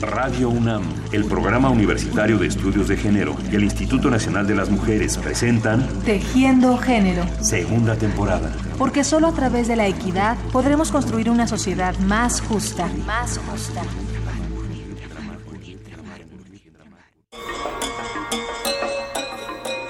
[0.00, 4.68] Radio UNAM, el Programa Universitario de Estudios de Género y el Instituto Nacional de las
[4.68, 7.24] Mujeres presentan Tejiendo Género.
[7.40, 8.52] Segunda temporada.
[8.78, 12.88] Porque solo a través de la equidad podremos construir una sociedad más justa.
[13.06, 13.82] Más justa.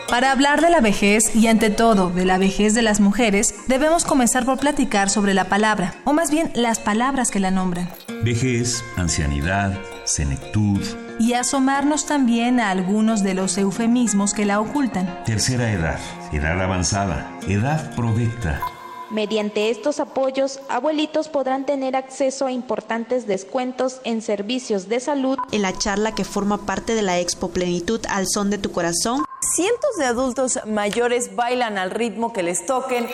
[0.09, 4.05] Para hablar de la vejez y ante todo de la vejez de las mujeres, debemos
[4.05, 7.91] comenzar por platicar sobre la palabra, o más bien las palabras que la nombran.
[8.23, 10.81] Vejez, ancianidad, senectud.
[11.19, 15.23] Y asomarnos también a algunos de los eufemismos que la ocultan.
[15.25, 15.99] Tercera edad,
[16.33, 18.61] edad avanzada, edad provecta.
[19.11, 25.39] Mediante estos apoyos, abuelitos podrán tener acceso a importantes descuentos en servicios de salud.
[25.53, 29.25] En la charla que forma parte de la Expo Plenitud al Son de tu Corazón,
[29.55, 33.07] cientos de adultos mayores bailan al ritmo que les toquen.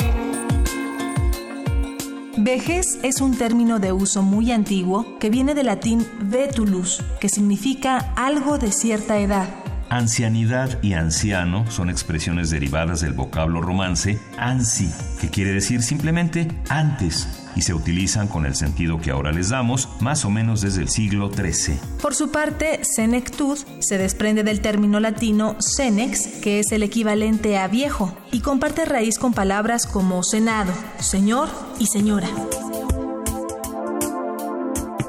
[2.38, 8.12] Vejez es un término de uso muy antiguo que viene del latín vetulus, que significa
[8.16, 9.48] algo de cierta edad.
[9.90, 17.41] Ancianidad y anciano son expresiones derivadas del vocablo romance ansi, que quiere decir simplemente antes,
[17.56, 20.88] y se utilizan con el sentido que ahora les damos, más o menos desde el
[20.88, 21.78] siglo XIII.
[22.00, 27.68] Por su parte, senectud se desprende del término latino senex, que es el equivalente a
[27.68, 32.28] viejo, y comparte raíz con palabras como senado, señor y señora.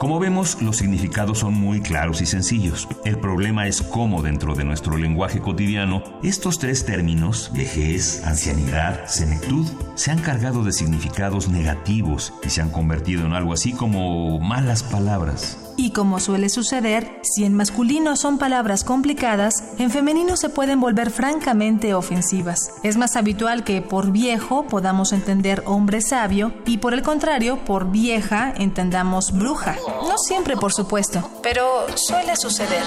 [0.04, 2.90] Como vemos, los significados son muy claros y sencillos.
[3.06, 9.66] El problema es cómo dentro de nuestro lenguaje cotidiano estos tres términos, vejez, ancianidad, senectud,
[9.96, 14.84] se han cargado de significados negativos y se han convertido en algo así como malas
[14.84, 15.63] palabras.
[15.78, 21.10] Y como suele suceder, si en masculino son palabras complicadas, en femenino se pueden volver
[21.10, 22.72] francamente ofensivas.
[22.84, 27.92] Es más habitual que por viejo podamos entender hombre sabio y por el contrario, por
[27.92, 29.76] vieja entendamos bruja.
[30.08, 32.84] No siempre, por supuesto, pero suele suceder.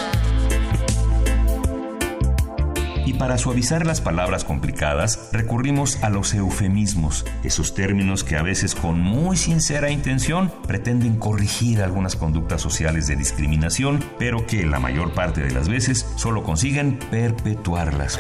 [3.07, 8.75] Y para suavizar las palabras complicadas, recurrimos a los eufemismos, esos términos que a veces
[8.75, 15.13] con muy sincera intención pretenden corregir algunas conductas sociales de discriminación, pero que la mayor
[15.15, 18.19] parte de las veces solo consiguen perpetuarlas.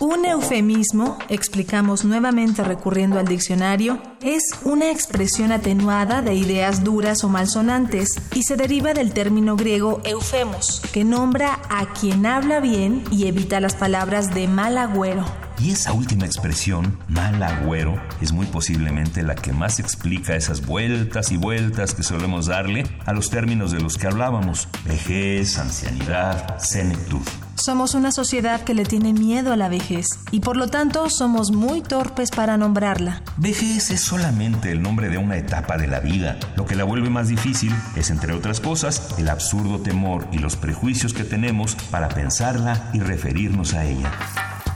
[0.00, 7.28] Un eufemismo, explicamos nuevamente recurriendo al diccionario, es una expresión atenuada de ideas duras o
[7.28, 13.26] malsonantes y se deriva del término griego eufemos, que nombra a quien habla bien y
[13.26, 15.24] evita las palabras de mal agüero.
[15.58, 21.32] Y esa última expresión, mal agüero, es muy posiblemente la que más explica esas vueltas
[21.32, 27.26] y vueltas que solemos darle a los términos de los que hablábamos, vejez, ancianidad, senectud.
[27.68, 31.50] Somos una sociedad que le tiene miedo a la vejez y por lo tanto somos
[31.50, 33.20] muy torpes para nombrarla.
[33.36, 36.38] Vejez es solamente el nombre de una etapa de la vida.
[36.56, 40.56] Lo que la vuelve más difícil es, entre otras cosas, el absurdo temor y los
[40.56, 44.12] prejuicios que tenemos para pensarla y referirnos a ella.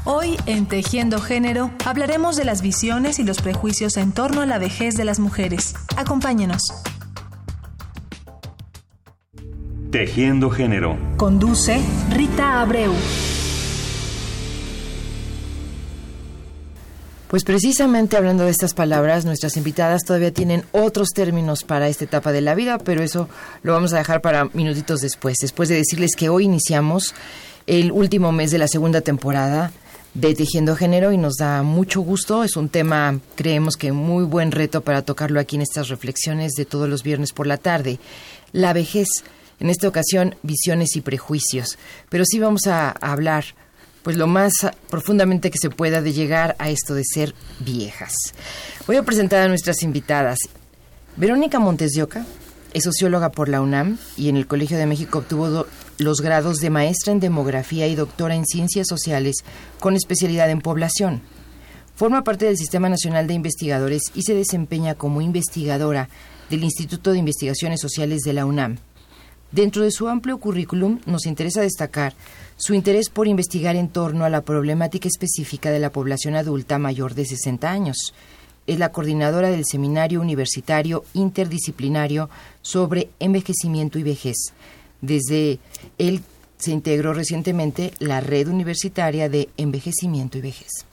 [0.04, 4.58] Hoy en Tejiendo Género hablaremos de las visiones y los prejuicios en torno a la
[4.58, 5.74] vejez de las mujeres.
[5.96, 6.74] Acompáñenos.
[9.92, 10.96] Tejiendo Género.
[11.18, 12.94] Conduce Rita Abreu.
[17.28, 22.32] Pues precisamente hablando de estas palabras, nuestras invitadas todavía tienen otros términos para esta etapa
[22.32, 23.28] de la vida, pero eso
[23.62, 27.14] lo vamos a dejar para minutitos después, después de decirles que hoy iniciamos
[27.66, 29.72] el último mes de la segunda temporada
[30.14, 32.44] de Tejiendo Género y nos da mucho gusto.
[32.44, 36.64] Es un tema, creemos que muy buen reto para tocarlo aquí en estas reflexiones de
[36.64, 37.98] todos los viernes por la tarde.
[38.52, 39.08] La vejez,
[39.62, 41.78] en esta ocasión, visiones y prejuicios.
[42.08, 43.44] Pero sí vamos a, hablar,
[44.02, 44.54] pues lo más
[44.90, 48.12] profundamente que se pueda de llegar a esto de ser viejas.
[48.88, 50.40] Voy a presentar a nuestras invitadas.
[51.16, 51.92] Verónica Montes
[52.74, 55.66] es socióloga por la UNAM y en el Colegio de México obtuvo
[55.98, 59.44] los grados de maestra en demografía y doctora en ciencias sociales
[59.78, 61.22] con especialidad en población.
[61.94, 66.08] Forma parte del Sistema Nacional de Investigadores y se desempeña como investigadora
[66.50, 68.78] del Instituto de Investigaciones Sociales de la UNAM.
[69.52, 72.14] Dentro de su amplio currículum nos interesa destacar
[72.56, 77.14] su interés por investigar en torno a la problemática específica de la población adulta mayor
[77.14, 78.14] de 60 años.
[78.66, 82.30] Es la coordinadora del Seminario Universitario Interdisciplinario
[82.62, 84.54] sobre Envejecimiento y Vejez.
[85.02, 85.58] Desde
[85.98, 86.22] él
[86.56, 90.86] se integró recientemente la Red Universitaria de Envejecimiento y Vejez.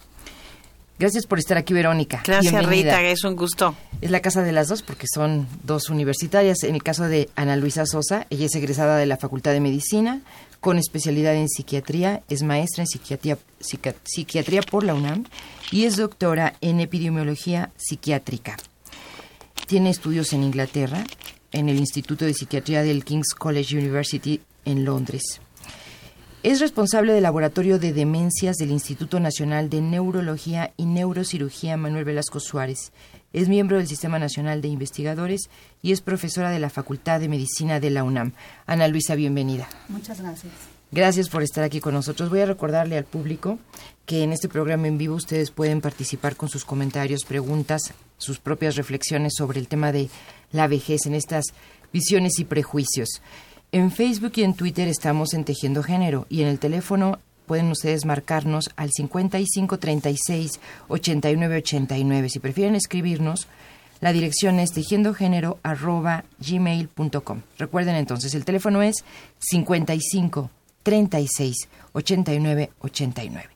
[1.00, 2.22] Gracias por estar aquí, Verónica.
[2.26, 3.74] Gracias, Rita, es un gusto.
[4.02, 6.64] Es la casa de las dos porque son dos universitarias.
[6.64, 10.22] En el caso de Ana Luisa Sosa, ella es egresada de la Facultad de Medicina
[10.60, 15.24] con especialidad en psiquiatría, es maestra en psiquiatría, psiquiatría por la UNAM
[15.72, 18.58] y es doctora en epidemiología psiquiátrica.
[19.68, 21.06] tiene estudios en Inglaterra,
[21.52, 25.40] en el Instituto de Psiquiatría del King's College University en Londres.
[26.42, 32.40] Es responsable del Laboratorio de Demencias del Instituto Nacional de Neurología y Neurocirugía Manuel Velasco
[32.40, 32.94] Suárez.
[33.34, 35.50] Es miembro del Sistema Nacional de Investigadores
[35.82, 38.32] y es profesora de la Facultad de Medicina de la UNAM.
[38.68, 39.68] Ana Luisa, bienvenida.
[39.90, 40.54] Muchas gracias.
[40.92, 42.30] Gracias por estar aquí con nosotros.
[42.30, 43.60] Voy a recordarle al público
[44.06, 48.78] que en este programa en vivo ustedes pueden participar con sus comentarios, preguntas, sus propias
[48.78, 50.10] reflexiones sobre el tema de
[50.54, 51.48] la vejez en estas
[51.92, 53.22] visiones y prejuicios.
[53.72, 58.04] En Facebook y en Twitter estamos en Tejiendo Género y en el teléfono pueden ustedes
[58.04, 62.30] marcarnos al 5536 8989.
[62.30, 63.48] Si prefieren escribirnos,
[64.02, 67.42] la dirección es tejiendogénero@gmail.com.
[67.60, 69.06] Recuerden entonces, el teléfono es
[69.38, 70.50] 55
[70.82, 73.50] 36 89 89.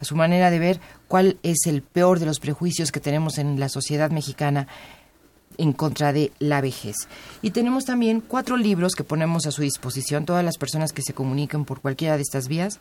[0.00, 3.60] A su manera de ver cuál es el peor de los prejuicios que tenemos en
[3.60, 4.66] la sociedad mexicana
[5.58, 6.96] en contra de la vejez.
[7.42, 10.24] Y tenemos también cuatro libros que ponemos a su disposición.
[10.24, 12.80] Todas las personas que se comuniquen por cualquiera de estas vías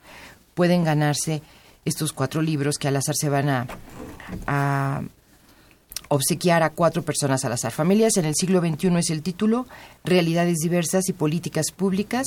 [0.53, 1.41] pueden ganarse
[1.85, 5.01] estos cuatro libros que al azar se van a,
[6.09, 7.71] obsequiar a cuatro personas al azar.
[7.71, 9.67] Familias en el siglo XXI es el título,
[10.05, 12.25] Realidades diversas y políticas públicas.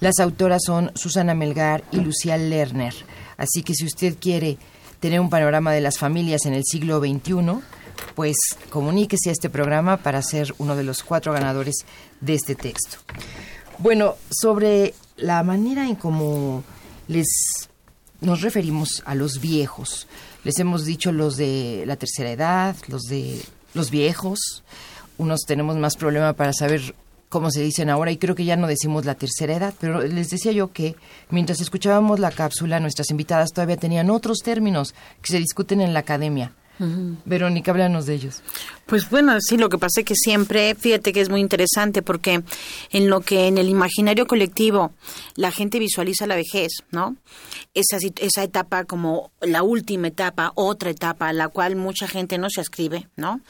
[0.00, 2.94] Las autoras son Susana Melgar y Lucía Lerner.
[3.36, 4.56] Así que si usted quiere
[5.00, 7.60] tener un panorama de las familias en el siglo XXI,
[8.14, 8.36] pues
[8.70, 11.84] comuníquese a este programa para ser uno de los cuatro ganadores
[12.20, 12.98] de este texto.
[13.78, 16.64] Bueno, sobre la manera en cómo
[17.06, 17.26] les
[18.20, 20.08] nos referimos a los viejos.
[20.44, 23.40] Les hemos dicho los de la tercera edad, los de
[23.74, 24.64] los viejos.
[25.18, 26.94] Unos tenemos más problema para saber
[27.28, 30.30] cómo se dicen ahora y creo que ya no decimos la tercera edad, pero les
[30.30, 30.96] decía yo que
[31.30, 36.00] mientras escuchábamos la cápsula, nuestras invitadas todavía tenían otros términos que se discuten en la
[36.00, 36.52] academia.
[37.24, 38.42] Verónica, háblanos de ellos.
[38.86, 42.42] Pues bueno, sí, lo que pasa es que siempre, fíjate que es muy interesante porque
[42.90, 44.92] en lo que en el imaginario colectivo
[45.34, 47.16] la gente visualiza la vejez, ¿no?
[47.74, 52.48] Esa, esa etapa como la última etapa, otra etapa, a la cual mucha gente no
[52.48, 53.40] se ascribe, ¿no?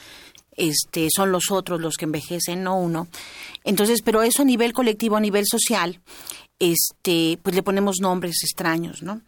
[0.57, 3.07] Este, son los otros los que envejecen, no uno.
[3.63, 6.01] Entonces, pero eso a nivel colectivo, a nivel social,
[6.59, 9.21] este, pues le ponemos nombres extraños, ¿no?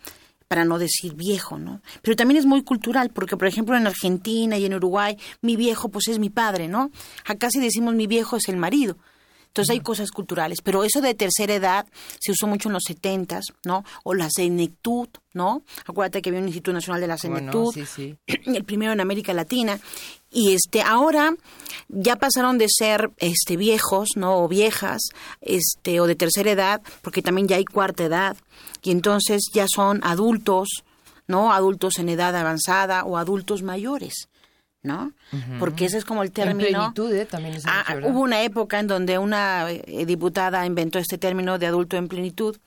[0.51, 1.81] Para no decir viejo, ¿no?
[2.01, 5.87] Pero también es muy cultural, porque por ejemplo en Argentina y en Uruguay, mi viejo
[5.87, 6.91] pues es mi padre, ¿no?
[7.23, 8.97] Acá si decimos mi viejo es el marido.
[9.47, 11.85] Entonces hay cosas culturales, pero eso de tercera edad
[12.19, 13.85] se usó mucho en los setentas, ¿no?
[14.03, 15.63] O la senectud, ¿no?
[15.85, 17.73] Acuérdate que había un Instituto Nacional de la Senectud,
[18.27, 19.79] el primero en América Latina,
[20.29, 21.33] y este ahora
[21.87, 24.43] ya pasaron de ser este viejos, ¿no?
[24.43, 25.01] O viejas,
[25.39, 28.35] este o de tercera edad, porque también ya hay cuarta edad
[28.81, 30.83] y entonces ya son adultos,
[31.27, 31.53] ¿no?
[31.53, 34.29] Adultos en edad avanzada o adultos mayores.
[34.83, 35.11] ¿No?
[35.59, 36.93] Porque ese es como el término.
[36.93, 37.25] plenitud, ¿eh?
[37.25, 41.67] también es ah, hubo una época en donde una eh, diputada inventó este término de
[41.67, 42.57] adulto en plenitud,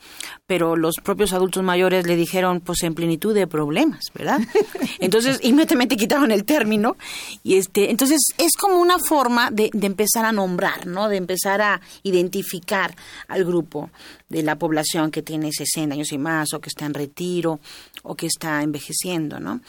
[0.46, 4.38] pero los propios adultos mayores le dijeron, pues en plenitud de problemas, ¿verdad?
[5.00, 6.96] Entonces inmediatamente quitaron el término
[7.42, 11.08] y este, entonces es como una forma de, de empezar a nombrar, ¿no?
[11.08, 12.94] De empezar a identificar
[13.26, 13.90] al grupo
[14.28, 17.58] de la población que tiene 60 años y más o que está en retiro
[18.04, 19.60] o que está envejeciendo, ¿no?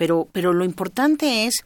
[0.00, 1.56] Pero, pero lo importante es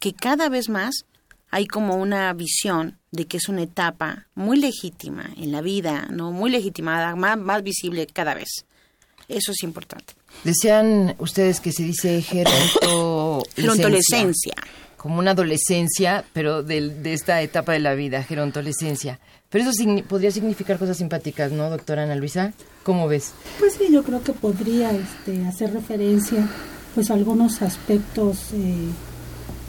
[0.00, 1.04] que cada vez más
[1.50, 6.32] hay como una visión de que es una etapa muy legítima en la vida, no
[6.32, 8.64] muy legitimada, más, más visible cada vez.
[9.28, 10.14] Eso es importante.
[10.44, 12.22] Decían ustedes que se dice
[13.54, 14.54] gerontolescencia.
[14.96, 19.20] Como una adolescencia, pero de, de, esta etapa de la vida, gerontolescencia.
[19.50, 19.72] Pero eso
[20.08, 22.54] podría significar cosas simpáticas, ¿no, doctora Ana Luisa?
[22.82, 23.34] ¿Cómo ves?
[23.58, 26.48] Pues sí, yo creo que podría este, hacer referencia
[26.94, 28.88] pues algunos aspectos eh,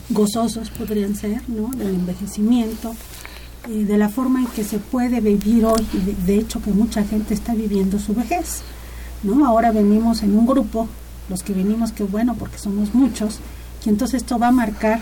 [0.09, 1.69] gozosos podrían ser, ¿no?
[1.69, 2.95] Del envejecimiento,
[3.67, 7.33] de la forma en que se puede vivir hoy, y de, hecho que mucha gente
[7.33, 8.61] está viviendo su vejez,
[9.23, 9.45] ¿no?
[9.45, 10.87] Ahora venimos en un grupo,
[11.29, 13.39] los que venimos, que bueno, porque somos muchos,
[13.83, 14.99] y entonces esto va a marcar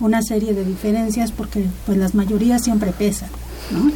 [0.00, 3.28] una serie de diferencias porque pues las mayorías siempre pesan,
[3.70, 3.92] ¿no?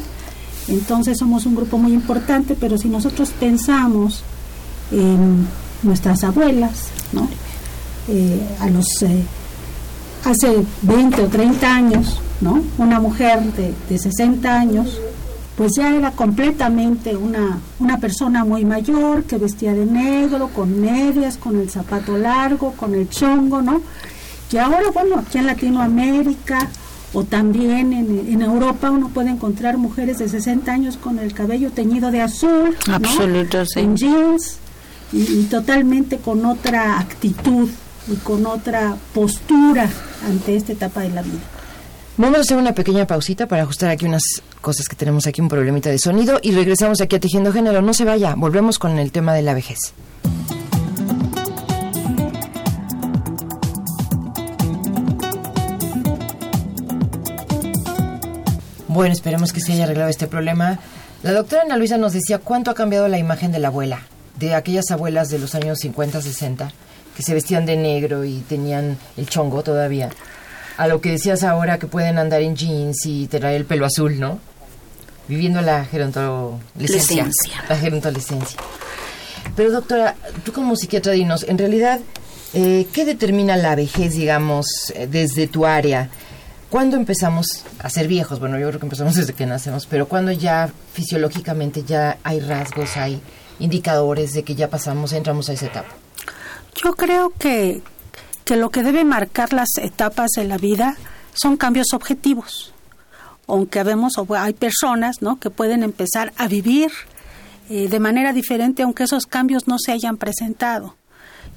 [0.67, 4.23] Entonces somos un grupo muy importante, pero si nosotros pensamos
[4.91, 5.45] en
[5.83, 7.27] nuestras abuelas, ¿no?
[8.07, 9.23] Eh, a los eh,
[10.25, 12.61] hace 20 o 30 años, ¿no?
[12.77, 14.99] Una mujer de, de 60 años,
[15.57, 21.37] pues ya era completamente una, una persona muy mayor que vestía de negro, con medias,
[21.37, 23.81] con el zapato largo, con el chongo, ¿no?
[24.51, 26.69] Y ahora, bueno, aquí en Latinoamérica
[27.13, 31.71] o también en, en Europa uno puede encontrar mujeres de 60 años con el cabello
[31.71, 33.79] teñido de azul, Absoluto, sí.
[33.79, 34.57] en jeans
[35.11, 37.69] y, y totalmente con otra actitud
[38.07, 39.89] y con otra postura
[40.27, 41.39] ante esta etapa de la vida.
[42.17, 44.23] Vamos a hacer una pequeña pausita para ajustar aquí unas
[44.61, 47.81] cosas que tenemos aquí, un problemita de sonido y regresamos aquí a Tejiendo Género.
[47.81, 49.77] No se vaya, volvemos con el tema de la vejez.
[58.87, 60.79] Bueno, esperemos que se haya arreglado este problema.
[61.21, 64.03] La doctora Ana Luisa nos decía cuánto ha cambiado la imagen de la abuela,
[64.39, 66.71] de aquellas abuelas de los años 50, 60,
[67.15, 70.09] que se vestían de negro y tenían el chongo todavía,
[70.77, 74.19] a lo que decías ahora que pueden andar en jeans y traer el pelo azul,
[74.19, 74.39] ¿no?
[75.27, 77.63] Viviendo la gerontolescencia.
[77.69, 78.59] La gerontolescencia.
[79.55, 82.01] Pero doctora, tú como psiquiatra dinos, en realidad,
[82.53, 86.09] eh, ¿qué determina la vejez, digamos, eh, desde tu área?
[86.69, 88.39] ¿Cuándo empezamos a ser viejos?
[88.39, 92.97] Bueno, yo creo que empezamos desde que nacemos, pero cuando ya fisiológicamente ya hay rasgos,
[92.97, 93.21] hay
[93.59, 96.04] indicadores de que ya pasamos, entramos a esa etapa.
[96.75, 97.81] Yo creo que,
[98.43, 100.97] que lo que debe marcar las etapas de la vida
[101.33, 102.73] son cambios objetivos.
[103.47, 105.39] Aunque vemos, hay personas ¿no?
[105.39, 106.91] que pueden empezar a vivir
[107.69, 110.95] eh, de manera diferente, aunque esos cambios no se hayan presentado.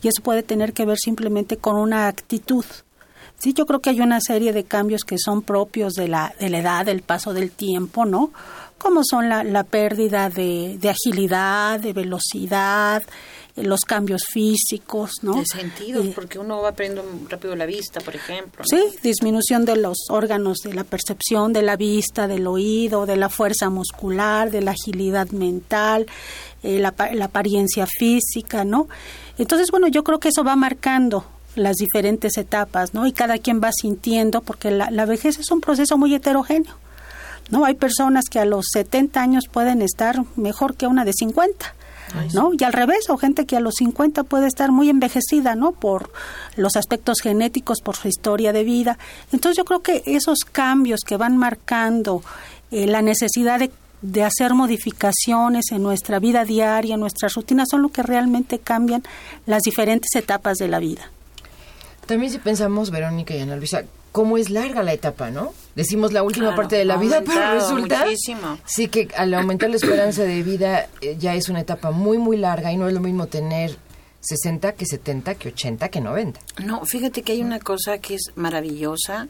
[0.03, 2.65] Y eso puede tener que ver simplemente con una actitud.
[3.39, 6.51] Sí, yo creo que hay una serie de cambios que son propios de la, de
[6.51, 8.33] la edad, del paso del tiempo, ¿no?
[8.79, 13.03] Como son la, la pérdida de, de, agilidad, de velocidad,
[13.57, 15.35] eh, los cambios físicos, ¿no?
[15.35, 18.65] De sentido, eh, porque uno va perdiendo rápido la vista, por ejemplo.
[18.71, 18.79] ¿no?
[18.79, 23.29] Sí, disminución de los órganos de la percepción, de la vista, del oído, de la
[23.29, 26.07] fuerza muscular, de la agilidad mental,
[26.63, 28.89] eh, la, la apariencia física, ¿no?
[29.39, 31.25] Entonces, bueno, yo creo que eso va marcando
[31.59, 33.07] las diferentes etapas, ¿no?
[33.07, 36.75] Y cada quien va sintiendo, porque la, la, vejez es un proceso muy heterogéneo,
[37.51, 37.65] ¿no?
[37.65, 41.75] Hay personas que a los 70 años pueden estar mejor que una de 50,
[42.35, 42.53] ¿no?
[42.59, 45.73] Y al revés, o gente que a los 50 puede estar muy envejecida, ¿no?
[45.73, 46.11] Por
[46.57, 48.99] los aspectos genéticos, por su historia de vida.
[49.33, 52.23] Entonces yo creo que esos cambios que van marcando
[52.71, 53.71] eh, la necesidad de
[54.03, 59.03] de hacer modificaciones en nuestra vida diaria, en nuestras rutinas, son lo que realmente cambian
[59.47, 61.11] las diferentes etapas de la vida.
[62.07, 65.53] También si pensamos, Verónica y Ana Luisa, cómo es larga la etapa, ¿no?
[65.79, 68.59] Decimos la última Claro, parte de la vida, pero resulta muchísimo.
[68.65, 72.37] sí que al aumentar la esperanza de vida eh, ya es una etapa muy muy
[72.37, 73.77] larga y no es lo mismo tener
[74.21, 76.41] 60 que 70 que 80 que 90.
[76.65, 79.29] No, fíjate que hay una cosa que es maravillosa,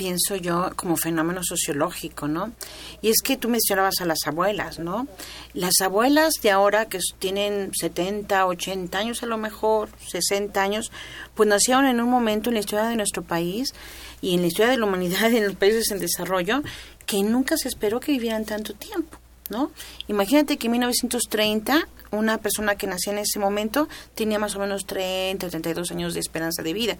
[0.00, 2.52] pienso yo, como fenómeno sociológico, ¿no?
[3.02, 5.06] Y es que tú mencionabas a las abuelas, ¿no?
[5.52, 10.90] Las abuelas de ahora que tienen 70, 80 años a lo mejor, 60 años,
[11.34, 13.74] pues nacieron en un momento en la historia de nuestro país
[14.22, 16.62] y en la historia de la humanidad en los países en desarrollo
[17.04, 19.18] que nunca se esperó que vivieran tanto tiempo.
[19.50, 19.70] ¿No?
[20.08, 24.86] Imagínate que en 1930 una persona que nacía en ese momento tenía más o menos
[24.86, 26.96] 30, 32 años de esperanza de vida.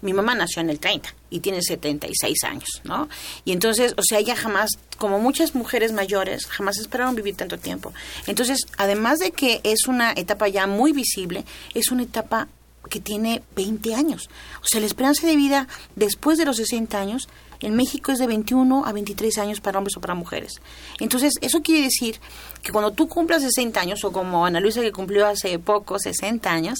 [0.00, 3.08] Mi mamá nació en el 30 y tiene 76 años, ¿no?
[3.44, 7.92] Y entonces, o sea, ella jamás, como muchas mujeres mayores, jamás esperaron vivir tanto tiempo.
[8.26, 12.48] Entonces, además de que es una etapa ya muy visible, es una etapa
[12.88, 14.28] que tiene 20 años.
[14.62, 17.28] O sea, la esperanza de vida después de los 60 años
[17.60, 20.60] en México es de 21 a 23 años para hombres o para mujeres.
[21.00, 22.20] Entonces, eso quiere decir
[22.62, 26.50] que cuando tú cumplas 60 años, o como Ana Luisa que cumplió hace poco 60
[26.50, 26.78] años,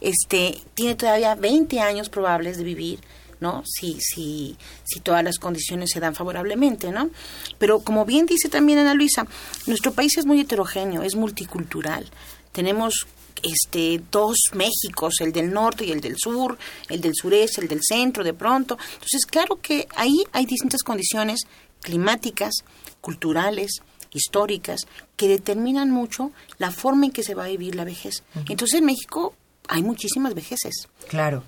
[0.00, 3.00] este, tiene todavía 20 años probables de vivir,
[3.40, 3.62] ¿no?
[3.64, 7.10] Si, si, si todas las condiciones se dan favorablemente, ¿no?
[7.58, 9.26] Pero como bien dice también Ana Luisa,
[9.66, 12.10] nuestro país es muy heterogéneo, es multicultural.
[12.52, 13.06] Tenemos
[13.42, 17.80] este dos Méxicos, el del norte y el del sur, el del sureste, el del
[17.82, 18.78] centro, de pronto.
[18.94, 21.40] Entonces, claro que ahí hay distintas condiciones
[21.80, 22.54] climáticas,
[23.00, 23.80] culturales,
[24.12, 24.80] históricas,
[25.16, 28.22] que determinan mucho la forma en que se va a vivir la vejez.
[28.48, 29.34] Entonces, en México
[29.68, 30.88] hay muchísimas vejeces.
[31.08, 31.42] Claro.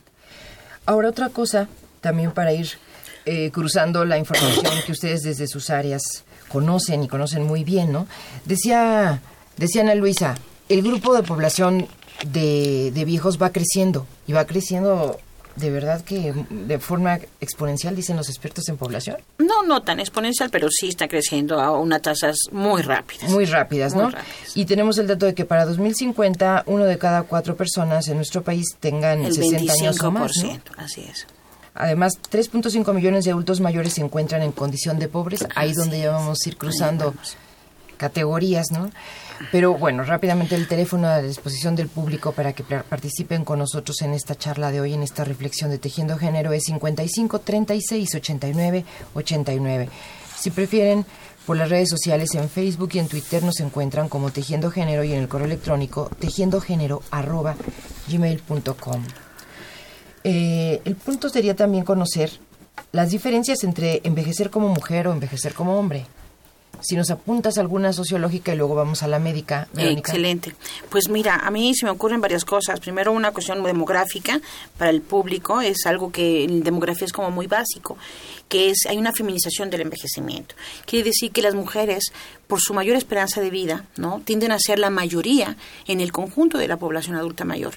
[0.86, 1.68] Ahora otra cosa,
[2.00, 2.68] también para ir
[3.24, 8.06] eh, cruzando la información que ustedes desde sus áreas conocen y conocen muy bien, ¿no?
[8.46, 9.20] Decía,
[9.56, 10.34] decía Ana Luisa,
[10.68, 11.86] el grupo de población
[12.26, 15.18] de, de viejos va creciendo y va creciendo
[15.58, 19.16] de verdad que de forma exponencial, dicen los expertos en población.
[19.38, 23.30] No, no tan exponencial, pero sí está creciendo a unas tasas muy rápidas.
[23.30, 24.04] Muy rápidas, ¿no?
[24.04, 24.56] Muy rápidas.
[24.56, 28.42] Y tenemos el dato de que para 2050 uno de cada cuatro personas en nuestro
[28.42, 30.50] país tengan El 60 años o más, ¿no?
[30.50, 31.26] 25%, así es.
[31.74, 36.00] Además, 3.5 millones de adultos mayores se encuentran en condición de pobres, ahí Así donde
[36.00, 37.36] ya vamos a ir cruzando vamos.
[37.98, 38.90] Categorías, ¿no?
[39.52, 44.14] Pero bueno, rápidamente el teléfono a disposición del público para que participen con nosotros en
[44.14, 49.88] esta charla de hoy, en esta reflexión de Tejiendo Género, es 55 36 89 89.
[50.38, 51.04] Si prefieren,
[51.46, 55.12] por las redes sociales en Facebook y en Twitter nos encuentran como Tejiendo Género y
[55.12, 57.56] en el correo electrónico tejiendogénero arroba
[58.06, 59.04] gmail.com.
[60.24, 62.30] Eh, el punto sería también conocer
[62.92, 66.06] las diferencias entre envejecer como mujer o envejecer como hombre
[66.80, 69.68] si nos apuntas alguna sociológica y luego vamos a la médica.
[69.76, 70.54] Excelente.
[70.90, 72.80] Pues mira, a mí se me ocurren varias cosas.
[72.80, 74.40] Primero, una cuestión demográfica
[74.76, 77.96] para el público, es algo que en demografía es como muy básico,
[78.48, 80.54] que es, hay una feminización del envejecimiento.
[80.86, 82.12] Quiere decir que las mujeres,
[82.46, 84.22] por su mayor esperanza de vida, ¿no?
[84.24, 85.56] tienden a ser la mayoría
[85.86, 87.74] en el conjunto de la población adulta mayor.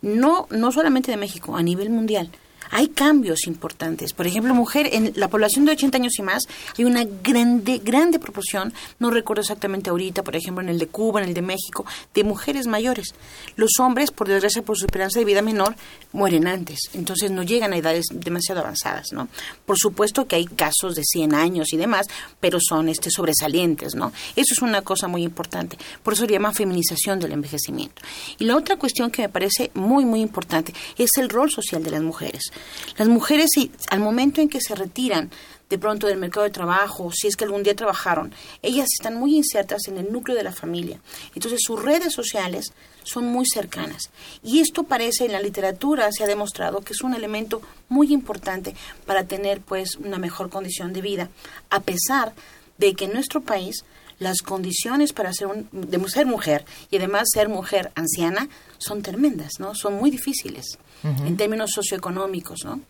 [0.00, 2.30] No, no solamente de México, a nivel mundial
[2.74, 4.12] hay cambios importantes.
[4.12, 6.42] Por ejemplo, mujer, en la población de 80 años y más,
[6.76, 11.22] hay una grande, grande proporción, no recuerdo exactamente ahorita, por ejemplo, en el de Cuba,
[11.22, 13.14] en el de México, de mujeres mayores.
[13.54, 15.76] Los hombres, por desgracia, por su esperanza de vida menor,
[16.10, 16.90] mueren antes.
[16.94, 19.28] Entonces no llegan a edades demasiado avanzadas, ¿no?
[19.64, 22.08] Por supuesto que hay casos de 100 años y demás,
[22.40, 24.12] pero son este, sobresalientes, ¿no?
[24.34, 25.78] Eso es una cosa muy importante.
[26.02, 28.02] Por eso se llama feminización del envejecimiento.
[28.40, 31.92] Y la otra cuestión que me parece muy, muy importante es el rol social de
[31.92, 32.50] las mujeres.
[32.96, 33.50] Las mujeres,
[33.90, 35.30] al momento en que se retiran
[35.70, 39.36] de pronto del mercado de trabajo, si es que algún día trabajaron, ellas están muy
[39.36, 41.00] insertas en el núcleo de la familia.
[41.34, 44.10] Entonces sus redes sociales son muy cercanas.
[44.42, 48.74] Y esto parece en la literatura, se ha demostrado que es un elemento muy importante
[49.06, 51.30] para tener pues una mejor condición de vida,
[51.70, 52.34] a pesar
[52.78, 53.84] de que en nuestro país
[54.18, 59.52] las condiciones para ser, un, de ser mujer y además ser mujer anciana son tremendas,
[59.58, 59.74] ¿no?
[59.74, 62.80] Son muy difíciles en términos socioeconómicos, ¿no?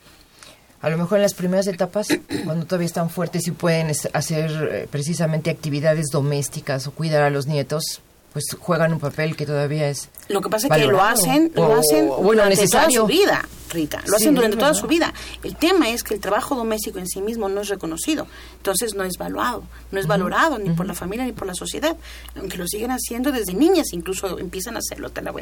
[0.80, 2.08] A lo mejor en las primeras etapas,
[2.44, 7.46] cuando todavía están fuertes y pueden hacer eh, precisamente actividades domésticas o cuidar a los
[7.46, 8.02] nietos,
[8.34, 11.74] pues juegan un papel que todavía es lo que pasa es que lo hacen lo
[11.74, 14.02] hacen durante toda su vida Rita.
[14.06, 15.12] Lo hacen durante toda su vida.
[15.42, 18.28] El tema es que el trabajo doméstico en sí mismo no es reconocido.
[18.58, 21.96] Entonces no es valuado no es valorado ni por la familia ni por la sociedad.
[22.36, 25.32] Aunque lo siguen haciendo desde niñas incluso empiezan a hacerlo hasta la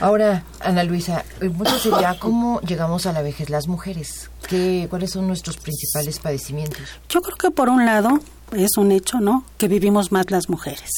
[0.00, 4.30] Ahora, Ana Luisa, el punto sería cómo llegamos a la vejez las mujeres.
[4.48, 6.80] ¿Qué, ¿Cuáles son nuestros principales padecimientos?
[7.08, 8.18] Yo creo que por un lado
[8.52, 9.44] es un hecho, ¿no?
[9.58, 10.90] Que vivimos más las mujeres.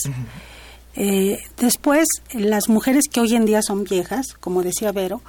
[0.94, 5.22] Eh, después, las mujeres que hoy en día son viejas, como decía Vero,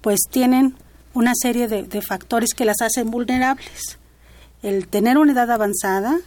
[0.00, 0.76] pues tienen
[1.12, 3.98] una serie de, de factores que las hacen vulnerables.
[4.62, 6.18] El tener una edad avanzada,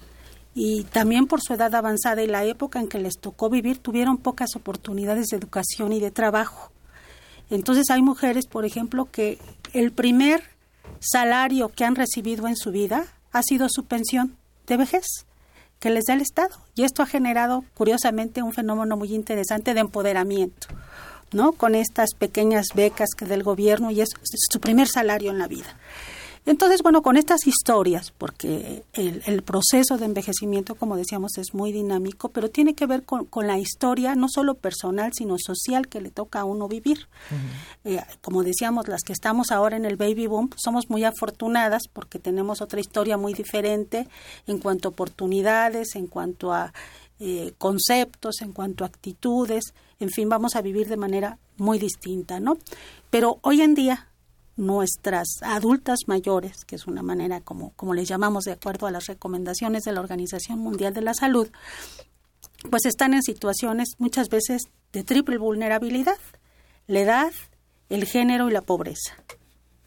[0.56, 4.18] y también por su edad avanzada y la época en que les tocó vivir tuvieron
[4.18, 6.72] pocas oportunidades de educación y de trabajo.
[7.50, 9.40] Entonces hay mujeres, por ejemplo, que
[9.74, 10.44] el primer
[11.00, 15.06] salario que han recibido en su vida ha sido su pensión de vejez
[15.84, 16.56] que les da el Estado.
[16.76, 20.68] Y esto ha generado, curiosamente, un fenómeno muy interesante de empoderamiento,
[21.34, 21.52] ¿no?
[21.52, 24.08] Con estas pequeñas becas que del gobierno y es
[24.50, 25.76] su primer salario en la vida.
[26.46, 32.30] Entonces, bueno, con estas historias, porque el, proceso de envejecimiento, como decíamos, es muy dinámico,
[32.30, 36.42] pero tiene que ver con, la historia, no solo personal, sino social que le toca
[36.42, 37.08] a uno vivir.
[37.86, 42.20] Eh, como decíamos, las que estamos ahora en el baby boom, somos muy afortunadas porque
[42.20, 44.10] tenemos otra historia muy diferente
[44.46, 46.74] en cuanto a oportunidades, en cuanto a
[47.20, 52.42] eh, conceptos, en cuanto a actitudes, en fin, vamos a vivir de manera muy distinta,
[52.42, 52.58] ¿no?
[53.10, 54.08] Pero hoy en día
[54.56, 59.08] nuestras adultas mayores, que es una manera como, como les llamamos de acuerdo a las
[59.08, 61.50] recomendaciones de la Organización Mundial de la Salud,
[62.70, 66.18] pues están en situaciones muchas veces de triple vulnerabilidad,
[66.88, 67.32] la edad,
[67.90, 69.16] el género y la pobreza.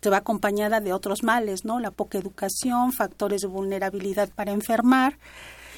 [0.02, 1.81] Se va acompañada de otros males, ¿no?
[1.81, 5.18] La poca educación, factores de vulnerabilidad para enfermar.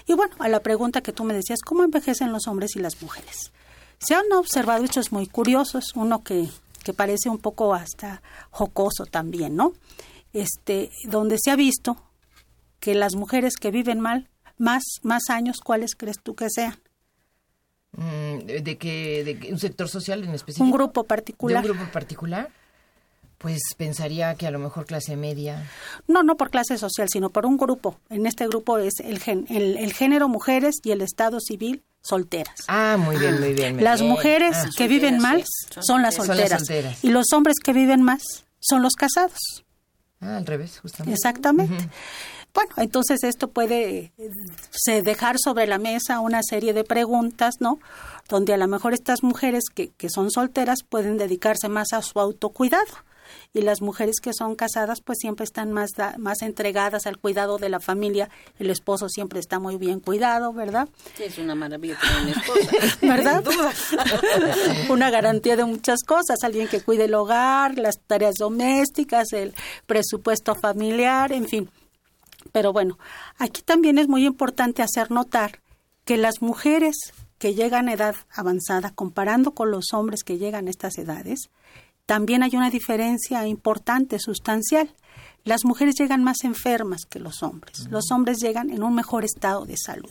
[0.07, 3.01] Y bueno, a la pregunta que tú me decías, ¿cómo envejecen los hombres y las
[3.01, 3.53] mujeres?
[4.01, 5.92] Se han observado hechos muy curiosos.
[5.94, 6.48] Uno que
[6.85, 9.73] que parece un poco hasta jocoso también, ¿no?
[10.33, 11.97] Este, donde se ha visto
[12.81, 16.79] que las mujeres que viven mal más más años, ¿cuáles crees tú que sean?
[17.93, 19.25] Mm, ¿De qué?
[19.25, 20.64] ¿De un sector social en específico?
[20.64, 21.64] Un grupo particular.
[21.64, 22.51] un grupo particular?
[23.38, 25.64] Pues pensaría que a lo mejor clase media.
[26.09, 28.01] No, no por clase social, sino por un grupo.
[28.11, 32.55] En este grupo es el, el género mujeres y el estado civil solteras.
[32.68, 33.83] Ah, muy bien, muy bien.
[33.83, 34.68] las mujeres ah.
[34.77, 35.44] que viven mal
[35.81, 36.64] son, las solteras,
[37.03, 38.23] Y los hombres que viven más
[38.61, 39.64] son los casados.
[40.21, 41.14] Ah, al revés, justamente.
[41.14, 41.88] Exactamente.
[42.55, 44.12] Bueno, entonces esto puede
[44.71, 47.79] se dejar sobre la mesa una serie de preguntas, ¿no?
[48.29, 52.18] Donde a lo mejor estas mujeres que, que son solteras pueden dedicarse más a su
[52.18, 52.87] autocuidado
[53.53, 57.69] y las mujeres que son casadas pues siempre están más más entregadas al cuidado de
[57.69, 58.31] la familia.
[58.59, 60.88] El esposo siempre está muy bien cuidado verdad
[61.19, 63.45] es una maravilla tener un esposo verdad
[64.91, 69.55] una garantía de muchas cosas alguien que cuide el hogar las tareas domésticas el
[69.87, 71.71] presupuesto familiar en fin.
[72.53, 72.99] Pero bueno
[73.38, 75.61] aquí también es muy importante hacer notar
[76.05, 80.71] que las mujeres que llegan a edad avanzada comparando con los hombres que llegan a
[80.71, 81.51] estas edades
[82.09, 84.88] también hay una diferencia importante, sustancial.
[85.44, 87.87] las mujeres llegan más enfermas que los hombres.
[87.90, 90.11] Los hombres llegan en un mejor estado de salud.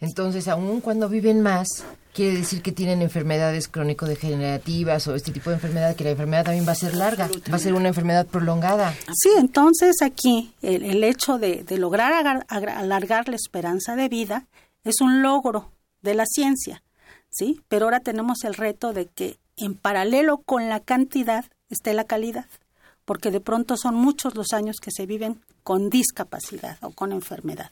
[0.00, 1.68] Entonces, aun cuando viven más,
[2.14, 6.66] quiere decir que tienen enfermedades crónico-degenerativas o este tipo de enfermedad, que la enfermedad también
[6.66, 8.94] va a ser larga, va a ser una enfermedad prolongada.
[9.14, 14.46] Sí, entonces aquí el, hecho de, lograr alargar la esperanza de vida
[14.82, 16.82] es un logro de la ciencia,
[17.28, 17.60] ¿sí?
[17.68, 22.46] Pero ahora tenemos el reto de que en paralelo con la cantidad esté la calidad,
[23.04, 27.70] porque de pronto son muchos los años que se viven con discapacidad o con enfermedad.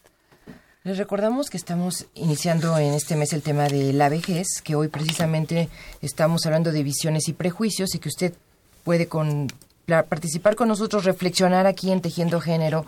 [0.85, 4.89] Les recordamos que estamos iniciando en este mes el tema de la vejez, que hoy
[4.89, 5.69] precisamente
[6.01, 8.35] estamos hablando de visiones y prejuicios y que usted
[8.83, 9.47] puede con,
[9.87, 12.85] participar con nosotros, reflexionar aquí en Tejiendo Género,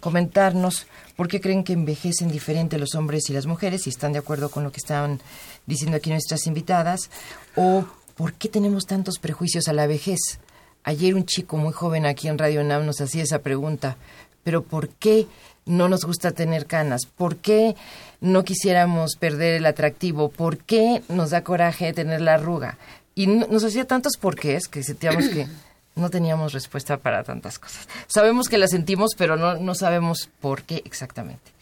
[0.00, 4.18] comentarnos por qué creen que envejecen diferente los hombres y las mujeres, si están de
[4.18, 5.18] acuerdo con lo que están
[5.66, 7.10] diciendo aquí nuestras invitadas,
[7.56, 7.86] o
[8.18, 10.40] por qué tenemos tantos prejuicios a la vejez.
[10.82, 13.96] Ayer un chico muy joven aquí en Radio NAM nos hacía esa pregunta,
[14.42, 15.28] pero ¿por qué
[15.66, 17.06] no nos gusta tener canas?
[17.06, 17.76] ¿Por qué
[18.20, 20.30] no quisiéramos perder el atractivo?
[20.30, 22.76] ¿Por qué nos da coraje tener la arruga?
[23.14, 25.46] Y nos hacía tantos porqués que sentíamos que
[25.94, 27.86] no teníamos respuesta para tantas cosas.
[28.08, 31.52] Sabemos que la sentimos, pero no, no sabemos por qué exactamente.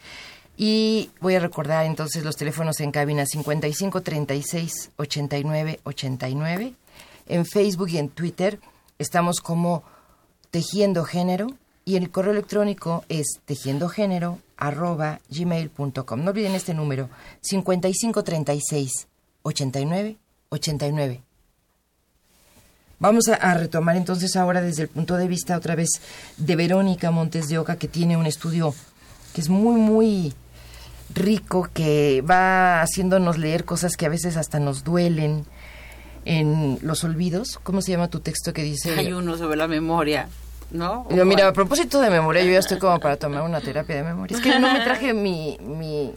[0.57, 6.73] Y voy a recordar entonces los teléfonos en cabina 55 36 89 89.
[7.27, 8.59] En Facebook y en Twitter
[8.97, 9.83] estamos como
[10.49, 11.49] Tejiendo Género
[11.85, 16.23] y el correo electrónico es tejiendogénero@gmail.com.
[16.23, 17.07] No olviden este número
[17.41, 19.05] 5536
[19.43, 20.17] 89
[20.49, 21.21] 89.
[22.99, 26.01] Vamos a, retomar entonces ahora desde el punto de vista otra vez
[26.37, 28.73] de Verónica Montes de Oca, que tiene un estudio
[29.35, 30.33] que es muy, muy
[31.13, 35.45] rico, que va haciéndonos leer cosas que a veces hasta nos duelen
[36.25, 37.59] en los olvidos.
[37.63, 38.97] ¿Cómo se llama tu texto que dice?
[38.97, 40.29] Hay uno sobre la memoria.
[40.71, 41.07] ¿no?
[41.09, 44.03] Yo, mira, a propósito de memoria, yo ya estoy como para tomar una terapia de
[44.03, 44.35] memoria.
[44.35, 46.13] Es que no me traje mi, mi,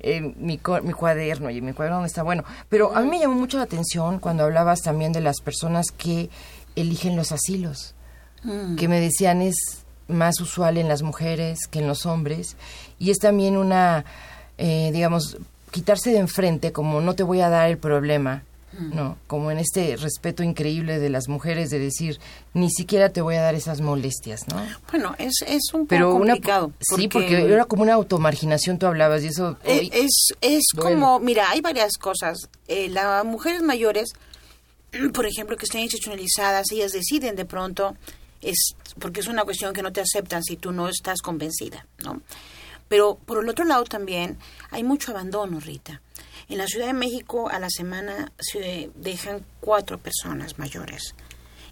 [0.00, 2.44] eh, mi, mi, cuaderno y mi cuaderno está bueno.
[2.68, 6.30] Pero a mí me llamó mucho la atención cuando hablabas también de las personas que
[6.76, 7.94] eligen los asilos,
[8.44, 8.76] mm.
[8.76, 12.56] que me decían es más usual en las mujeres que en los hombres
[12.98, 14.04] y es también una,
[14.58, 15.38] eh, digamos,
[15.70, 18.42] quitarse de enfrente como no te voy a dar el problema
[18.78, 19.16] ¿no?
[19.26, 22.18] Como en este respeto increíble de las mujeres de decir,
[22.54, 24.56] ni siquiera te voy a dar esas molestias, ¿no?
[24.90, 26.72] Bueno, es, es un poco complicado.
[26.80, 29.56] Sí, porque era como una automarginación, tú hablabas, y eso...
[29.64, 32.48] Eh, es, es como, mira, hay varias cosas.
[32.68, 34.12] Eh, las mujeres mayores,
[35.14, 37.96] por ejemplo, que estén institucionalizadas, ellas deciden de pronto,
[38.42, 42.20] es porque es una cuestión que no te aceptan si tú no estás convencida, ¿no?
[42.88, 44.38] Pero por el otro lado también
[44.70, 46.00] hay mucho abandono, Rita.
[46.48, 51.14] En la Ciudad de México a la semana se dejan cuatro personas mayores.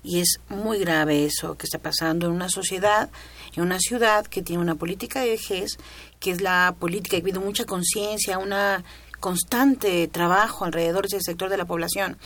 [0.02, 3.08] Y es muy grave eso que está pasando en una sociedad,
[3.54, 5.78] en una ciudad que tiene una política de vejez,
[6.20, 8.84] que es la política que pide mucha conciencia, una
[9.20, 12.18] constante trabajo alrededor de ese sector de la población.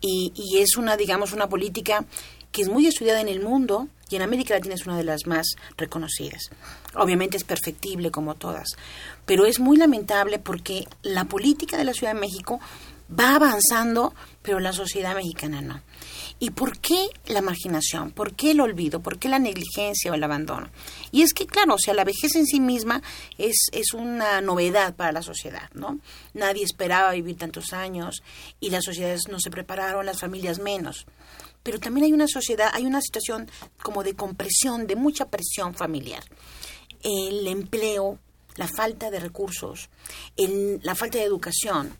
[0.00, 2.04] Y, y es una, digamos, una política
[2.50, 5.26] que es muy estudiada en el mundo y en América Latina es una de las
[5.26, 5.46] más
[5.78, 6.42] reconocidas.
[6.94, 8.68] Obviamente es perfectible como todas,
[9.24, 12.60] pero es muy lamentable porque la política de la Ciudad de México
[13.18, 15.80] va avanzando, pero la sociedad mexicana no.
[16.42, 18.10] ¿Y por qué la marginación?
[18.10, 19.00] ¿Por qué el olvido?
[19.00, 20.70] ¿Por qué la negligencia o el abandono?
[21.12, 23.00] Y es que, claro, o sea, la vejez en sí misma
[23.38, 26.00] es, es una novedad para la sociedad, ¿no?
[26.34, 28.24] Nadie esperaba vivir tantos años
[28.58, 31.06] y las sociedades no se prepararon, las familias menos
[31.62, 33.48] pero también hay una sociedad, hay una situación
[33.80, 36.24] como de compresión, de mucha presión familiar.
[37.04, 38.18] El empleo,
[38.56, 39.88] la falta de recursos,
[40.36, 41.96] la falta de educación,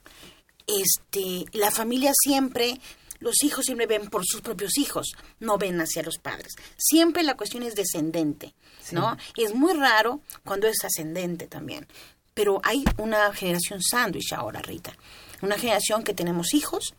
[0.67, 2.81] este, la familia siempre,
[3.23, 6.53] los hijos siempre ven por sus propios hijos, no ven hacia los padres.
[6.77, 8.55] Siempre la cuestión es descendente,
[8.91, 9.17] ¿no?
[9.37, 11.87] Es muy raro cuando es ascendente también.
[12.35, 14.97] Pero hay una generación sándwich ahora, Rita.
[15.41, 16.95] Una generación que tenemos hijos,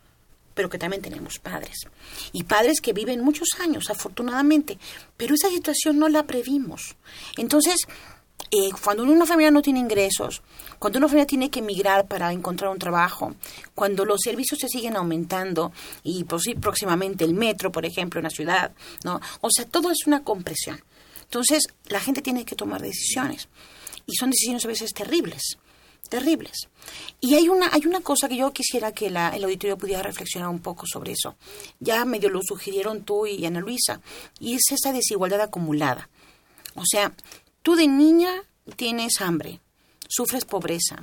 [0.54, 1.76] pero que también tenemos padres.
[2.32, 4.78] Y padres que viven muchos años, afortunadamente,
[5.16, 6.96] pero esa situación no la previmos.
[7.36, 7.76] Entonces,
[8.50, 10.42] eh, cuando una familia no tiene ingresos,
[10.78, 13.34] cuando una familia tiene que emigrar para encontrar un trabajo,
[13.74, 18.72] cuando los servicios se siguen aumentando y próximamente el metro, por ejemplo, en la ciudad,
[19.04, 19.20] ¿no?
[19.40, 20.82] O sea, todo es una compresión.
[21.22, 23.48] Entonces, la gente tiene que tomar decisiones
[24.06, 25.58] y son decisiones a veces terribles
[26.08, 26.68] terribles.
[27.20, 30.48] Y hay una, hay una cosa que yo quisiera que la, el auditorio pudiera reflexionar
[30.48, 31.36] un poco sobre eso.
[31.80, 34.00] Ya medio lo sugirieron tú y Ana Luisa,
[34.38, 36.08] y es esa desigualdad acumulada.
[36.76, 37.12] O sea,
[37.64, 38.30] tú de niña
[38.76, 39.58] tienes hambre,
[40.06, 41.02] sufres pobreza,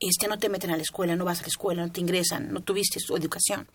[0.00, 2.50] este, no te meten a la escuela, no vas a la escuela, no te ingresan,
[2.50, 3.68] no tuviste su educación.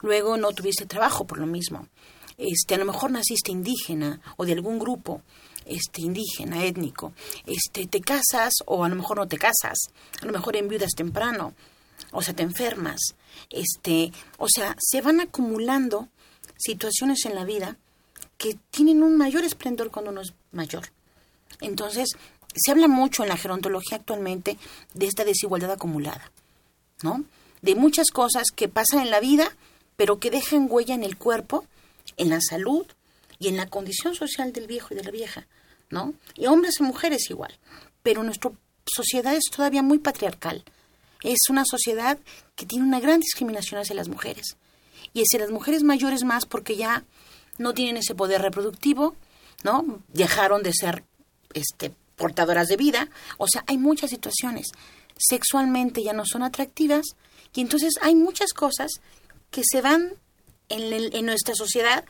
[0.00, 1.88] Luego no tuviste trabajo por lo mismo.
[2.38, 5.22] este, a lo mejor naciste indígena o de algún grupo
[5.64, 7.12] este indígena, étnico,
[7.46, 9.78] este, te casas o a lo mejor no te casas,
[10.22, 11.54] a lo mejor enviudas temprano,
[12.12, 13.00] o sea, te enfermas,
[13.50, 16.08] este, o sea, se van acumulando
[16.56, 17.76] situaciones en la vida
[18.38, 20.92] que tienen un mayor esplendor cuando uno es mayor.
[21.60, 22.16] Entonces,
[22.54, 24.56] se habla mucho en la gerontología actualmente
[24.94, 26.30] de esta desigualdad acumulada,
[27.02, 27.24] ¿no?
[27.62, 29.54] De muchas cosas que pasan en la vida,
[29.96, 31.66] pero que dejan huella en el cuerpo,
[32.16, 32.86] en la salud
[33.38, 35.46] y en la condición social del viejo y de la vieja,
[35.90, 36.14] ¿no?
[36.34, 37.58] Y hombres y mujeres igual.
[38.02, 38.52] Pero nuestra
[38.86, 40.64] sociedad es todavía muy patriarcal.
[41.22, 42.18] Es una sociedad
[42.54, 44.56] que tiene una gran discriminación hacia las mujeres.
[45.12, 47.04] Y hacia las mujeres mayores más porque ya
[47.58, 49.14] no tienen ese poder reproductivo,
[49.64, 50.00] ¿no?
[50.08, 51.04] Dejaron de ser
[51.56, 53.08] este, portadoras de vida.
[53.38, 54.68] O sea, hay muchas situaciones.
[55.16, 57.04] Sexualmente ya no son atractivas
[57.54, 58.90] y entonces hay muchas cosas
[59.50, 60.12] que se van
[60.68, 62.04] en, en nuestra sociedad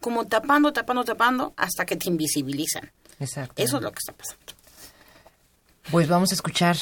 [0.00, 2.92] como tapando, tapando, tapando hasta que te invisibilizan.
[3.18, 3.62] Exacto.
[3.62, 4.44] Eso es lo que está pasando.
[5.90, 6.76] Pues vamos a escuchar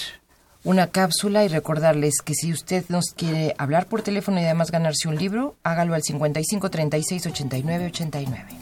[0.64, 5.08] una cápsula y recordarles que si usted nos quiere hablar por teléfono y además ganarse
[5.08, 8.61] un libro, hágalo al 55 36 89 89.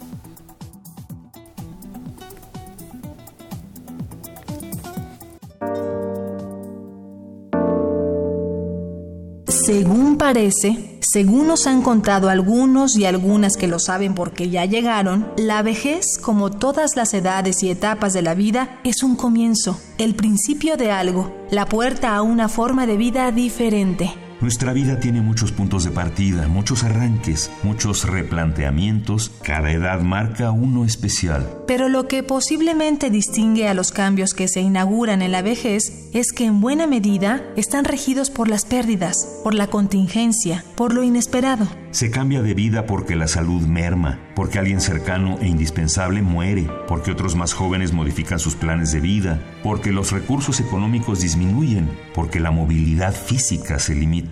[9.70, 15.28] Según parece, según nos han contado algunos y algunas que lo saben porque ya llegaron,
[15.36, 20.16] la vejez, como todas las edades y etapas de la vida, es un comienzo, el
[20.16, 24.12] principio de algo, la puerta a una forma de vida diferente.
[24.40, 30.86] Nuestra vida tiene muchos puntos de partida, muchos arranques, muchos replanteamientos, cada edad marca uno
[30.86, 31.46] especial.
[31.66, 36.32] Pero lo que posiblemente distingue a los cambios que se inauguran en la vejez es
[36.32, 41.68] que en buena medida están regidos por las pérdidas, por la contingencia, por lo inesperado.
[41.90, 47.10] Se cambia de vida porque la salud merma, porque alguien cercano e indispensable muere, porque
[47.12, 52.52] otros más jóvenes modifican sus planes de vida, porque los recursos económicos disminuyen, porque la
[52.52, 54.29] movilidad física se limita.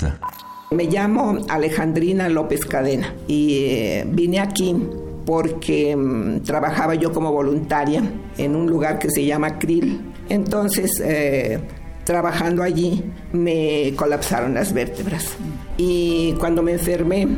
[0.71, 4.77] Me llamo Alejandrina López Cadena y eh, vine aquí
[5.25, 8.03] porque mm, trabajaba yo como voluntaria
[8.37, 10.13] en un lugar que se llama Krill.
[10.29, 11.59] Entonces, eh,
[12.05, 15.37] trabajando allí, me colapsaron las vértebras.
[15.77, 17.29] Y cuando me enfermé,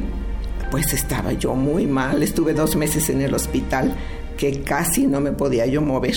[0.71, 2.23] pues estaba yo muy mal.
[2.23, 3.93] Estuve dos meses en el hospital
[4.37, 6.17] que casi no me podía yo mover.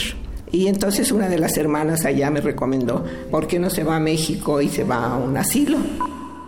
[0.52, 4.00] Y entonces una de las hermanas allá me recomendó, ¿por qué no se va a
[4.00, 5.80] México y se va a un asilo?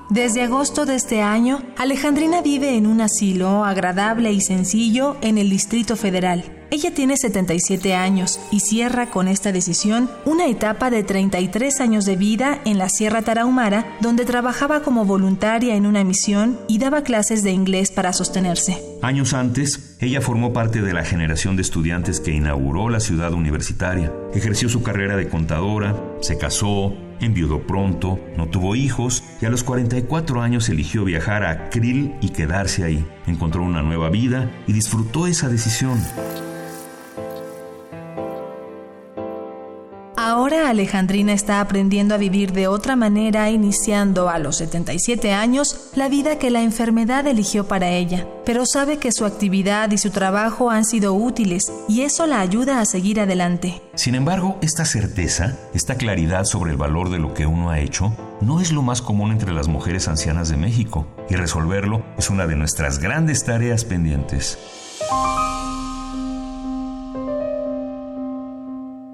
[0.10, 5.50] Desde agosto de este año, Alejandrina vive en un asilo agradable y sencillo en el
[5.50, 6.44] Distrito Federal.
[6.70, 12.18] Ella tiene 77 años y cierra con esta decisión una etapa de 33 años de
[12.18, 17.44] vida en la Sierra Tarahumara, donde trabajaba como voluntaria en una misión y daba clases
[17.44, 18.84] de inglés para sostenerse.
[19.02, 24.12] Años antes, ella formó parte de la generación de estudiantes que inauguró la ciudad universitaria.
[24.34, 29.64] Ejerció su carrera de contadora, se casó, enviudó pronto, no tuvo hijos y a los
[29.64, 33.06] 44 años eligió viajar a Krill y quedarse ahí.
[33.28, 36.00] Encontró una nueva vida y disfrutó esa decisión.
[40.64, 46.38] Alejandrina está aprendiendo a vivir de otra manera, iniciando a los 77 años la vida
[46.38, 50.86] que la enfermedad eligió para ella, pero sabe que su actividad y su trabajo han
[50.86, 53.82] sido útiles y eso la ayuda a seguir adelante.
[53.96, 58.14] Sin embargo, esta certeza, esta claridad sobre el valor de lo que uno ha hecho,
[58.42, 62.48] no es lo más común entre las mujeres ancianas de México, y resolverlo es una
[62.48, 64.58] de nuestras grandes tareas pendientes.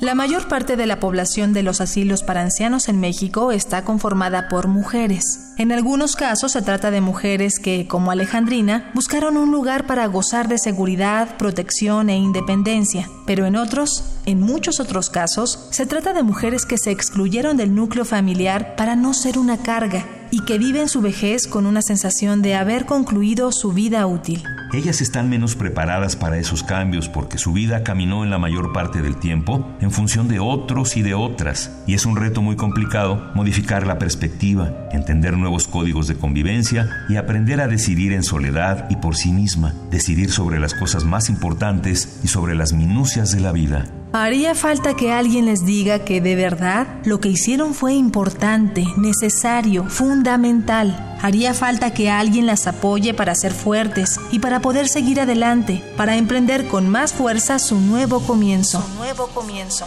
[0.01, 4.49] La mayor parte de la población de los asilos para ancianos en México está conformada
[4.49, 5.50] por mujeres.
[5.61, 10.47] En algunos casos se trata de mujeres que, como Alejandrina, buscaron un lugar para gozar
[10.47, 16.23] de seguridad, protección e independencia, pero en otros, en muchos otros casos, se trata de
[16.23, 20.87] mujeres que se excluyeron del núcleo familiar para no ser una carga y que viven
[20.87, 24.41] su vejez con una sensación de haber concluido su vida útil.
[24.73, 29.01] Ellas están menos preparadas para esos cambios porque su vida caminó en la mayor parte
[29.01, 33.31] del tiempo en función de otros y de otras, y es un reto muy complicado
[33.35, 38.95] modificar la perspectiva, entender nuevos códigos de convivencia y aprender a decidir en soledad y
[38.95, 43.51] por sí misma, decidir sobre las cosas más importantes y sobre las minucias de la
[43.51, 43.85] vida.
[44.13, 49.85] Haría falta que alguien les diga que de verdad lo que hicieron fue importante, necesario,
[49.85, 51.17] fundamental.
[51.21, 56.17] Haría falta que alguien las apoye para ser fuertes y para poder seguir adelante, para
[56.17, 58.85] emprender con más fuerza su nuevo comienzo.
[58.97, 59.85] nuevo comienzo.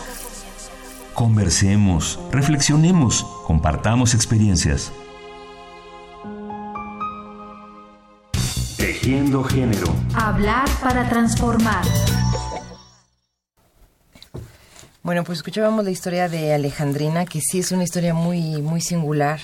[1.12, 4.90] Conversemos, reflexionemos, compartamos experiencias.
[9.04, 9.94] Género.
[10.14, 11.84] Hablar para transformar.
[15.02, 19.40] Bueno, pues escuchábamos la historia de Alejandrina, que sí es una historia muy, muy singular.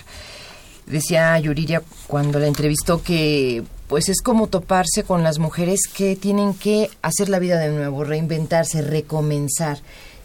[0.87, 6.55] Decía Yuriria cuando la entrevistó que pues es como toparse con las mujeres que tienen
[6.55, 9.81] que hacer la vida de nuevo, reinventarse, recomenzar.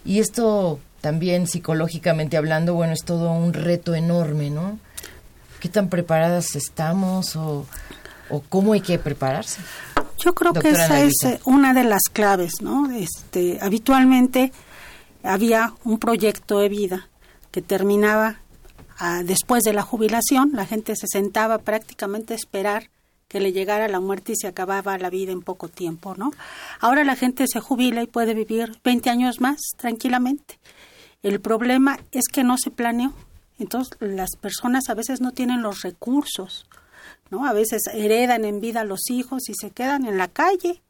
[0.06, 4.80] Y esto también psicológicamente hablando, bueno, es todo un reto enorme, ¿no?
[5.60, 7.66] ¿Qué tan preparadas estamos o,
[8.30, 9.62] o cómo hay que prepararse?
[10.18, 12.90] Yo creo que esa es eh, una de las claves, ¿no?
[12.92, 14.52] Este, habitualmente
[15.24, 17.10] había un proyecto de vida
[17.52, 18.40] que terminaba
[18.98, 22.90] ah, después de la jubilación, la gente se sentaba prácticamente a esperar
[23.28, 26.32] que le llegara la muerte y se acababa la vida en poco tiempo, ¿no?
[26.80, 30.60] Ahora la gente se jubila y puede vivir 20 años más tranquilamente.
[31.24, 33.14] El problema es que no se planeó.
[33.58, 36.68] Entonces las personas a veces no tienen los recursos,
[37.30, 37.46] ¿no?
[37.46, 40.82] A veces heredan en vida a los hijos y se quedan en la calle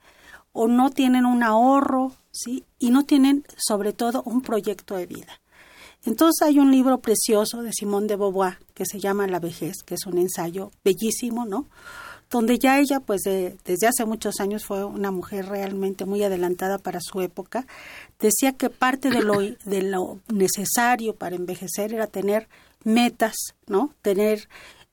[0.51, 2.63] o no tienen un ahorro, ¿sí?
[2.79, 5.41] Y no tienen sobre todo un proyecto de vida.
[6.05, 9.95] Entonces hay un libro precioso de Simón de Beauvoir que se llama La vejez, que
[9.95, 11.67] es un ensayo bellísimo, ¿no?
[12.29, 16.99] Donde ya ella, pues desde hace muchos años fue una mujer realmente muy adelantada para
[17.01, 17.65] su época,
[18.19, 22.47] decía que parte de lo, de lo necesario para envejecer era tener
[22.83, 23.35] metas,
[23.67, 23.93] ¿no?
[24.01, 24.47] Tener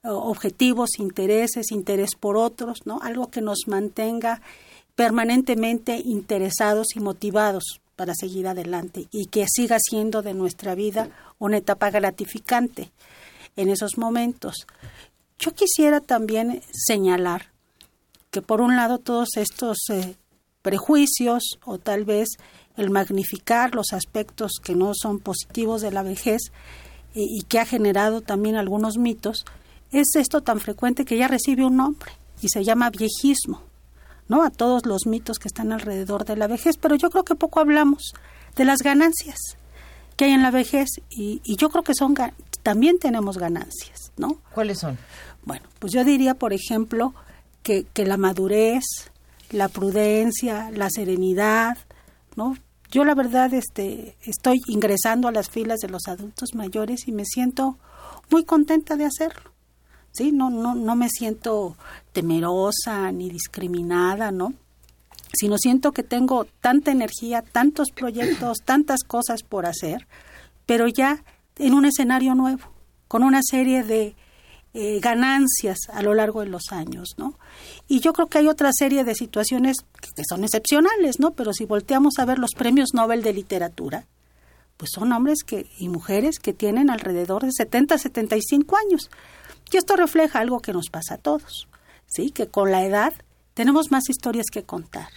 [0.05, 2.99] objetivos, intereses, interés por otros, ¿no?
[3.03, 4.41] Algo que nos mantenga
[4.97, 11.59] permanentemente interesados y motivados para seguir adelante y que siga siendo de nuestra vida una
[11.59, 12.91] etapa gratificante
[13.57, 14.67] en esos momentos.
[15.39, 17.53] Yo quisiera también señalar
[18.31, 20.17] que por un lado todos estos eh,
[20.63, 22.29] prejuicios o tal vez
[22.77, 26.41] el magnificar los aspectos que no son positivos de la vejez
[27.15, 29.45] y, y que ha generado también algunos mitos,
[29.93, 33.63] es esto tan frecuente que ya recibe un nombre y se llama viejismo.
[34.29, 34.43] ¿no?
[34.45, 37.61] a todos los mitos que están alrededor de la vejez, pero yo creo que poco
[37.61, 38.15] hablamos
[38.57, 39.37] de las ganancias
[40.17, 42.15] que hay en la vejez y, yo creo que son
[42.63, 44.39] también tenemos ganancias, ¿no?
[44.55, 44.97] ¿Cuáles son?
[45.45, 47.15] Bueno, pues yo diría, por ejemplo,
[47.63, 48.85] que, que la madurez,
[49.51, 51.77] la prudencia, la serenidad,
[52.37, 52.57] ¿no?
[52.91, 57.25] Yo la verdad este, estoy ingresando a las filas de los adultos mayores y me
[57.25, 57.79] siento
[58.31, 59.52] muy contenta de hacerlo.
[60.13, 60.33] ¿Sí?
[60.33, 61.77] No, no, no me siento
[62.13, 64.55] temerosa ni discriminada, ¿no?
[65.33, 70.07] Sino siento que tengo tanta energía, tantos proyectos, tantas cosas por hacer,
[70.67, 71.25] pero ya
[71.57, 72.63] en un escenario nuevo,
[73.09, 74.15] con una serie de
[74.75, 77.39] eh, ganancias a lo largo de los años, ¿no?
[77.89, 79.77] Y yo creo que hay otra serie de situaciones
[80.15, 81.33] que son excepcionales, ¿no?
[81.33, 84.07] Pero si volteamos a ver los premios Nobel de literatura,
[84.79, 89.11] pues son hombres que, y mujeres que tienen alrededor de 70, 75 años.
[89.73, 91.67] Y esto refleja algo que nos pasa a todos,
[92.07, 92.31] ¿sí?
[92.31, 93.13] Que con la edad
[93.55, 95.09] tenemos más historias que contar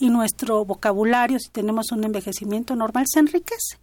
[0.00, 3.78] y nuestro vocabulario, si tenemos un envejecimiento normal, se enriquece.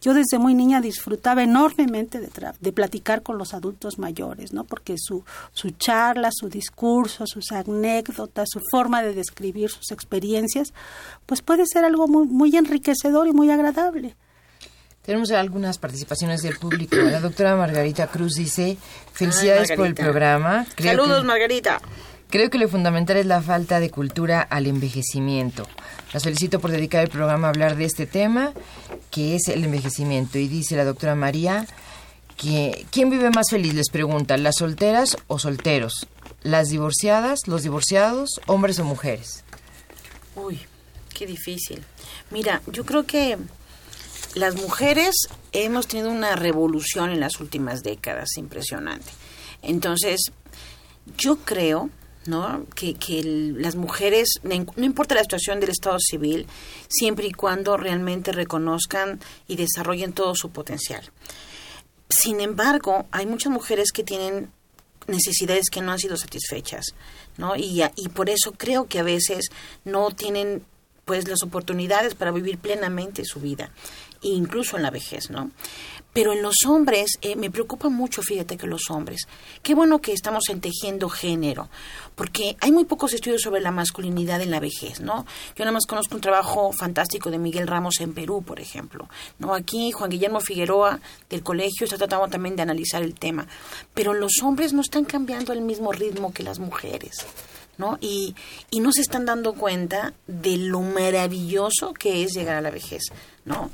[0.00, 4.64] Yo desde muy niña disfrutaba enormemente de, de, platicar con los adultos mayores, ¿no?
[4.64, 10.72] Porque su, su charla, su discurso, sus anécdotas, su forma de describir sus experiencias,
[11.24, 14.14] pues puede ser algo muy, muy enriquecedor y muy agradable.
[15.06, 16.96] Tenemos algunas participaciones del público.
[16.96, 18.76] La doctora Margarita Cruz dice,
[19.12, 20.66] felicidades por el programa.
[20.76, 21.80] Saludos, Margarita.
[22.28, 25.68] Creo que lo fundamental es la falta de cultura al envejecimiento.
[26.12, 28.52] Las felicito por dedicar el programa a hablar de este tema,
[29.12, 30.38] que es el envejecimiento.
[30.38, 31.66] Y dice la doctora María
[32.36, 33.74] que ¿quién vive más feliz?
[33.74, 36.08] Les pregunta, ¿las solteras o solteros?
[36.42, 39.44] ¿Las divorciadas, los divorciados, hombres o mujeres?
[40.34, 40.60] Uy,
[41.14, 41.84] qué difícil.
[42.30, 43.38] Mira, yo creo que
[44.36, 49.10] las mujeres hemos tenido una revolución en las últimas décadas impresionante.
[49.62, 50.30] Entonces,
[51.16, 51.88] yo creo
[52.26, 52.66] ¿no?
[52.74, 56.46] que, que las mujeres, no importa la situación del Estado civil,
[56.86, 61.02] siempre y cuando realmente reconozcan y desarrollen todo su potencial.
[62.10, 64.50] Sin embargo, hay muchas mujeres que tienen
[65.06, 66.94] necesidades que no han sido satisfechas,
[67.38, 67.56] ¿no?
[67.56, 69.48] Y, y por eso creo que a veces
[69.86, 70.62] no tienen
[71.06, 73.70] pues las oportunidades para vivir plenamente su vida
[74.34, 75.50] incluso en la vejez, ¿no?
[76.12, 79.28] Pero en los hombres, eh, me preocupa mucho, fíjate que los hombres,
[79.62, 81.68] qué bueno que estamos entejiendo género,
[82.14, 85.26] porque hay muy pocos estudios sobre la masculinidad en la vejez, ¿no?
[85.54, 89.52] Yo nada más conozco un trabajo fantástico de Miguel Ramos en Perú, por ejemplo, ¿no?
[89.52, 93.46] Aquí Juan Guillermo Figueroa del colegio está tratando también de analizar el tema,
[93.92, 97.26] pero los hombres no están cambiando al mismo ritmo que las mujeres.
[97.78, 97.98] ¿No?
[98.00, 98.34] Y,
[98.70, 103.04] y no se están dando cuenta de lo maravilloso que es llegar a la vejez,
[103.44, 103.70] ¿no?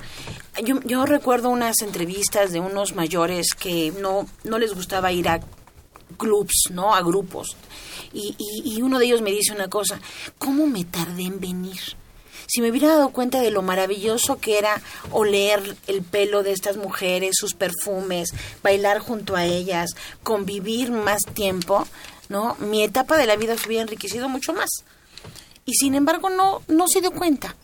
[0.64, 5.40] Yo, yo recuerdo unas entrevistas de unos mayores que no, no les gustaba ir a
[6.18, 6.94] clubs, ¿no?
[6.94, 7.56] A grupos.
[8.12, 10.00] Y, y, y uno de ellos me dice una cosa,
[10.38, 11.80] ¿cómo me tardé en venir?
[12.46, 16.76] si me hubiera dado cuenta de lo maravilloso que era oler el pelo de estas
[16.76, 19.90] mujeres, sus perfumes, bailar junto a ellas,
[20.22, 21.86] convivir más tiempo,
[22.32, 22.56] ¿no?
[22.58, 24.70] Mi etapa de la vida se hubiera enriquecido mucho más.
[25.64, 27.54] Y sin embargo no, no se dio cuenta,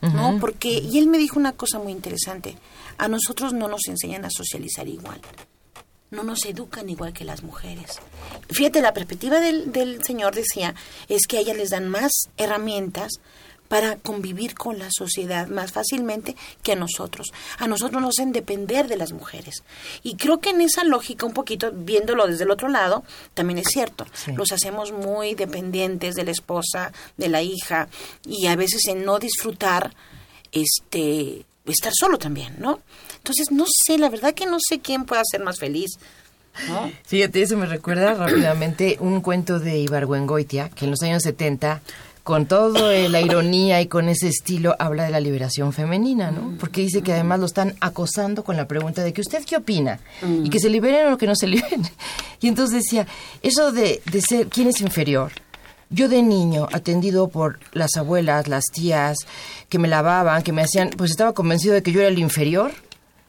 [0.00, 0.38] ¿no?
[0.38, 2.56] Porque, y él me dijo una cosa muy interesante,
[2.98, 5.20] a nosotros no nos enseñan a socializar igual
[6.10, 8.00] no nos educan igual que las mujeres.
[8.48, 10.74] Fíjate, la perspectiva del, del Señor decía
[11.08, 13.12] es que a ellas les dan más herramientas
[13.68, 17.28] para convivir con la sociedad más fácilmente que a nosotros.
[17.58, 19.62] A nosotros nos hacen depender de las mujeres.
[20.02, 23.04] Y creo que en esa lógica, un poquito, viéndolo desde el otro lado,
[23.34, 24.06] también es cierto.
[24.34, 27.88] Los hacemos muy dependientes de la esposa, de la hija,
[28.26, 29.94] y a veces en no disfrutar,
[30.50, 32.80] este, estar solo también, ¿no?
[33.18, 35.90] Entonces, no sé, la verdad que no sé quién pueda ser más feliz.
[36.66, 36.90] ¿No?
[37.06, 41.82] Fíjate, eso me recuerda rápidamente un cuento de Ibargüengoitia, que en los años 70
[42.28, 46.58] con todo la ironía y con ese estilo habla de la liberación femenina, ¿no?
[46.60, 49.98] Porque dice que además lo están acosando con la pregunta de que usted qué opina
[50.44, 51.84] y que se liberen o que no se liberen.
[52.42, 53.06] Y entonces decía,
[53.42, 55.32] eso de, de ser, ¿quién es inferior?
[55.88, 59.16] Yo de niño, atendido por las abuelas, las tías,
[59.70, 62.72] que me lavaban, que me hacían, pues estaba convencido de que yo era el inferior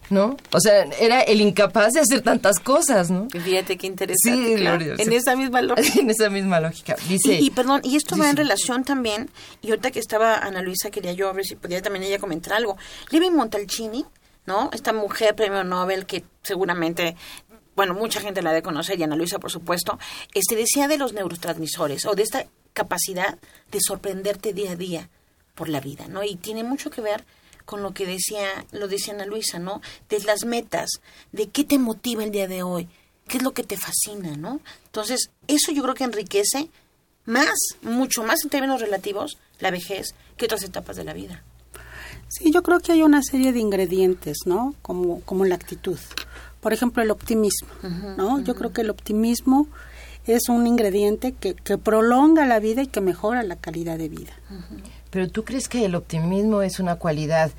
[0.09, 0.37] ¿no?
[0.51, 3.27] O sea, era el incapaz de hacer tantas cosas, ¿no?
[3.29, 4.57] Fíjate qué interesante.
[4.57, 5.87] Sí, En esa misma lógica.
[5.99, 6.95] en esa misma lógica.
[7.07, 9.29] Dice, y, perdón, y esto va en relación también,
[9.61, 12.77] y ahorita que estaba Ana Luisa, quería yo ver si podía también ella comentar algo.
[13.11, 14.05] Living Montalcini,
[14.45, 14.69] ¿no?
[14.73, 17.15] Esta mujer premio Nobel que seguramente
[17.75, 19.97] bueno, mucha gente la de conocer, y Ana Luisa, por supuesto,
[20.33, 23.39] este decía de los neurotransmisores o de esta capacidad
[23.71, 25.09] de sorprenderte día a día
[25.55, 26.21] por la vida, ¿no?
[26.21, 27.23] Y tiene mucho que ver
[27.69, 29.79] con lo que decía, lo decía Ana Luisa, ¿no?
[30.09, 30.89] De las metas,
[31.31, 32.87] de qué te motiva el día de hoy,
[33.27, 34.59] qué es lo que te fascina, ¿no?
[34.85, 36.71] Entonces, eso yo creo que enriquece
[37.25, 37.53] más,
[37.83, 41.43] mucho más en términos relativos, la vejez que otras etapas de la vida.
[42.27, 44.73] Sí, yo creo que hay una serie de ingredientes, ¿no?
[44.81, 45.99] Como, como la actitud.
[46.61, 47.69] Por ejemplo, el optimismo,
[48.17, 48.39] ¿no?
[48.39, 49.67] Yo creo que el optimismo
[50.25, 54.33] es un ingrediente que, que, prolonga la vida y que mejora la calidad de vida.
[55.09, 57.51] Pero tú crees que el optimismo es una cualidad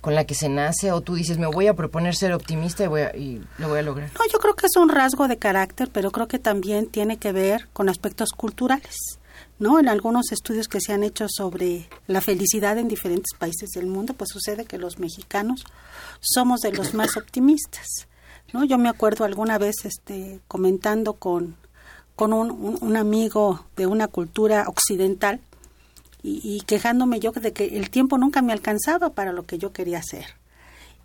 [0.00, 2.86] con la que se nace o tú dices me voy a proponer ser optimista y,
[2.86, 4.08] voy y lo voy a lograr?
[4.12, 7.32] No, yo creo que es un rasgo de carácter, pero creo que también tiene que
[7.32, 9.18] ver con aspectos culturales.
[9.58, 9.80] ¿no?
[9.80, 14.14] En algunos estudios que se han hecho sobre la felicidad en diferentes países del mundo,
[14.14, 15.64] pues sucede que los mexicanos
[16.20, 18.06] somos de los más optimistas,
[18.52, 18.64] ¿no?
[18.64, 21.56] Yo me acuerdo alguna vez este, comentando con,
[22.14, 25.40] con un amigo de una cultura occidental
[26.28, 29.98] y, quejándome yo de que el tiempo nunca me alcanzaba para lo que yo quería
[29.98, 30.26] hacer.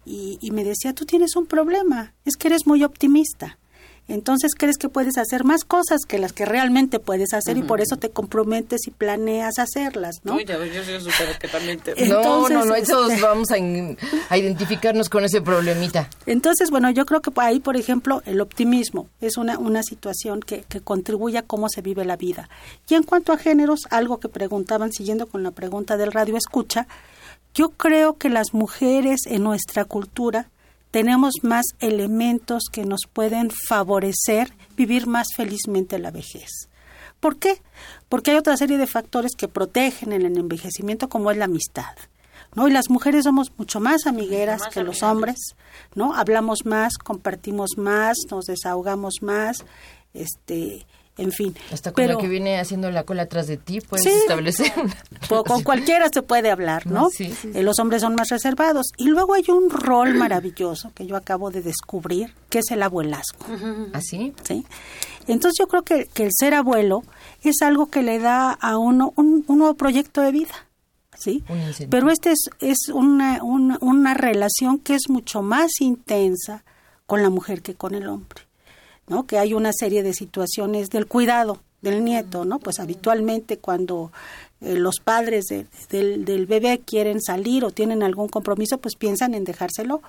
[0.03, 3.59] Y, y me decía, tú tienes un problema, es que eres muy optimista
[4.08, 7.82] entonces crees que puedes hacer más cosas que las que realmente puedes hacer y por
[7.82, 10.36] eso te comprometes y planeas hacerlas, ¿no?
[10.36, 11.95] Uy, yo, soy súper que también te...
[12.08, 16.10] no, no, no, eso este vamos a, identificarnos con ese problemita.
[16.26, 20.64] Entonces, bueno, yo creo que ahí, por ejemplo, el optimismo es una, una situación que,
[20.68, 22.49] que contribuye a cómo se vive la vida.
[22.89, 26.88] Y en cuanto a géneros, algo que preguntaban, siguiendo con la pregunta del radio escucha,
[27.54, 30.49] yo creo que las mujeres en nuestra cultura
[30.91, 36.69] tenemos más elementos que nos pueden favorecer vivir más felizmente la vejez.
[37.19, 37.61] ¿Por qué?
[38.09, 41.95] Porque hay otra serie de factores que protegen en el envejecimiento como es la amistad.
[42.55, 42.67] ¿no?
[42.67, 45.55] Y las mujeres somos mucho más amigueras que los hombres,
[45.95, 46.13] ¿no?
[46.13, 49.63] Hablamos más, compartimos más, nos desahogamos más,
[50.13, 50.85] este,
[51.18, 51.55] en fin.
[51.72, 54.72] Hasta con pero, la que viene haciendo la cola atrás de ti, puedes establecer.
[55.28, 57.09] con cualquiera se puede hablar, ¿no?
[57.09, 58.88] Sí, sí, eh, los hombres son más reservados.
[58.97, 63.45] Y luego hay un rol maravilloso que yo acabo de descubrir, que es el abuelazgo.
[63.93, 64.34] ¿Así?
[64.38, 64.66] ¿Ah, sí.
[65.28, 67.03] Entonces yo creo que, que, el ser abuelo
[67.43, 70.53] es algo que le da a uno un, un nuevo proyecto de vida.
[71.18, 71.43] ¿Sí?
[71.91, 76.64] Pero este es, es una, una, una relación que es mucho más intensa
[77.05, 78.41] con la mujer que con el hombre.
[79.08, 79.26] ¿No?
[79.26, 82.60] Que hay una serie de situaciones del cuidado del nieto, ¿no?
[82.60, 84.12] Pues habitualmente cuando
[84.62, 85.45] eh, los padres
[85.89, 90.02] del, del bebé quieren salir o tienen algún compromiso, pues piensan en dejárselo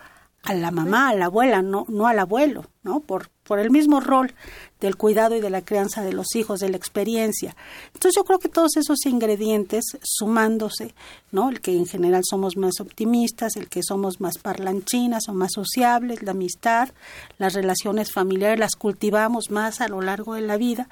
[0.43, 3.01] a la mamá, a la abuela, no, no al abuelo, ¿no?
[3.01, 4.35] Por, por el mismo rol
[4.81, 7.57] del cuidado y de la crianza de los hijos, de la experiencia.
[7.95, 10.95] Entonces yo creo que todos esos ingredientes sumándose,
[11.31, 11.51] ¿no?
[11.51, 16.23] El que en general somos más optimistas, el que somos más parlanchinas o más sociables,
[16.23, 16.91] la amistad,
[17.39, 20.89] las relaciones familiares las cultivamos más a lo largo de la vida.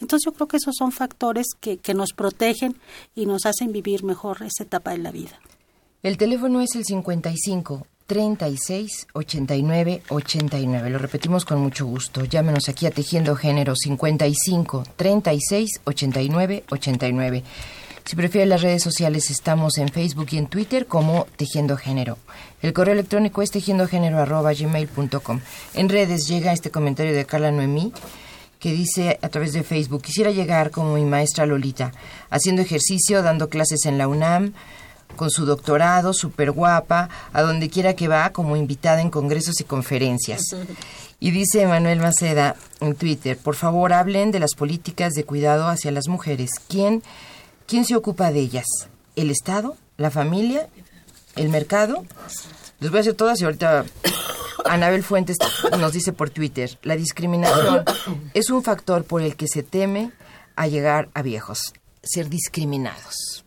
[0.00, 2.76] Entonces yo creo que esos son factores que, que nos protegen
[3.14, 5.38] y nos hacen vivir mejor esa etapa de la vida.
[6.02, 10.90] El teléfono es el 55 36 89 89.
[10.90, 12.24] Lo repetimos con mucho gusto.
[12.24, 17.42] Llámenos aquí a Tejiendo Género 55 36 89 89.
[18.04, 22.18] Si prefiere las redes sociales, estamos en Facebook y en Twitter como Tejiendo Género.
[22.60, 25.40] El correo electrónico es tejiendogénero.gmail.com.
[25.72, 27.92] En redes llega este comentario de Carla Noemí
[28.64, 31.92] que dice a través de Facebook, quisiera llegar como mi maestra Lolita,
[32.30, 34.54] haciendo ejercicio, dando clases en la UNAM,
[35.14, 39.64] con su doctorado, súper guapa, a donde quiera que va, como invitada en congresos y
[39.64, 40.42] conferencias.
[41.20, 45.90] Y dice Manuel Maceda en Twitter, por favor hablen de las políticas de cuidado hacia
[45.90, 46.50] las mujeres.
[46.68, 47.02] ¿Quién,
[47.66, 48.66] quién se ocupa de ellas?
[49.16, 49.76] ¿El Estado?
[49.96, 50.68] ¿La familia?
[51.36, 52.04] ¿El mercado?
[52.80, 53.84] Les voy a hacer todas y ahorita
[54.64, 55.36] Anabel Fuentes
[55.78, 57.84] nos dice por Twitter, la discriminación
[58.34, 60.12] es un factor por el que se teme
[60.56, 63.43] a llegar a viejos, ser discriminados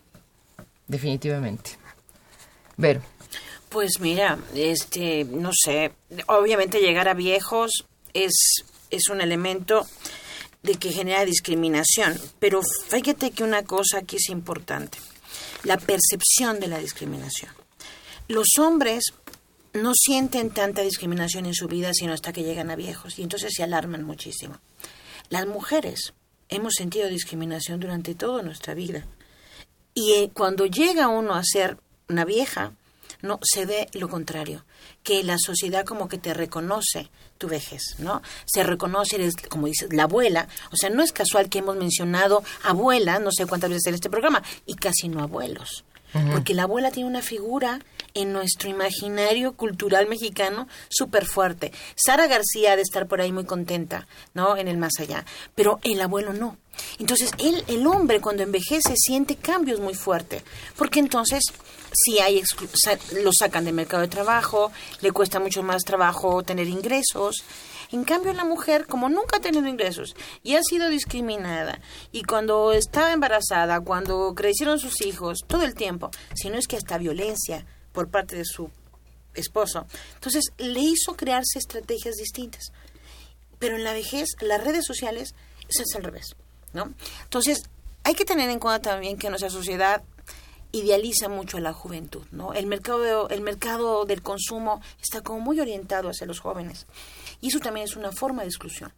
[0.88, 1.71] definitivamente.
[2.77, 3.01] Ver.
[3.69, 5.91] Pues mira, este, no sé,
[6.27, 8.33] obviamente llegar a viejos es,
[8.89, 9.85] es un elemento
[10.63, 14.97] de que genera discriminación, pero fíjate que una cosa aquí es importante,
[15.63, 17.51] la percepción de la discriminación.
[18.27, 19.13] Los hombres
[19.73, 23.53] no sienten tanta discriminación en su vida sino hasta que llegan a viejos y entonces
[23.55, 24.59] se alarman muchísimo.
[25.29, 26.13] Las mujeres
[26.49, 29.05] hemos sentido discriminación durante toda nuestra vida
[29.97, 32.71] y eh, cuando llega uno a ser una vieja,
[33.23, 34.63] no se ve lo contrario,
[35.01, 38.21] que la sociedad como que te reconoce tu vejez, ¿no?
[38.45, 40.47] Se reconoce, eres, como dices, la abuela.
[40.71, 44.11] O sea, no es casual que hemos mencionado abuela, no sé cuántas veces en este
[44.11, 45.83] programa, y casi no abuelos.
[46.31, 47.79] Porque la abuela tiene una figura
[48.13, 51.71] en nuestro imaginario cultural mexicano súper fuerte.
[51.95, 54.57] Sara García ha de estar por ahí muy contenta, ¿no?
[54.57, 55.25] En el más allá.
[55.53, 56.57] Pero el abuelo no.
[56.99, 60.43] Entonces, él, el hombre cuando envejece siente cambios muy fuertes.
[60.75, 61.43] Porque entonces,
[61.93, 62.41] si hay
[63.23, 64.71] lo sacan del mercado de trabajo,
[65.01, 67.43] le cuesta mucho más trabajo tener ingresos.
[67.91, 71.80] En cambio, la mujer, como nunca ha tenido ingresos y ha sido discriminada,
[72.11, 76.75] y cuando estaba embarazada, cuando crecieron sus hijos, todo el tiempo, si no es que
[76.75, 78.69] hasta violencia por parte de su
[79.34, 82.71] esposo, entonces le hizo crearse estrategias distintas.
[83.57, 85.34] Pero en la vejez, las redes sociales,
[85.69, 86.36] es al revés,
[86.74, 86.93] ¿no?
[87.24, 87.70] Entonces,
[88.03, 90.03] hay que tener en cuenta también que nuestra sociedad
[90.72, 92.53] idealiza mucho a la juventud, ¿no?
[92.53, 96.88] El mercado, el mercado del consumo está como muy orientado hacia los jóvenes.
[97.41, 98.93] Y eso también es una forma de exclusión.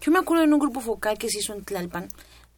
[0.00, 2.08] Yo me acuerdo en un grupo focal que se hizo en Tlalpan,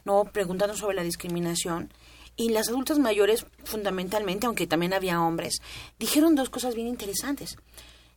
[0.05, 0.25] ¿no?
[0.25, 1.93] preguntando sobre la discriminación,
[2.37, 5.61] y las adultas mayores, fundamentalmente, aunque también había hombres,
[5.99, 7.57] dijeron dos cosas bien interesantes.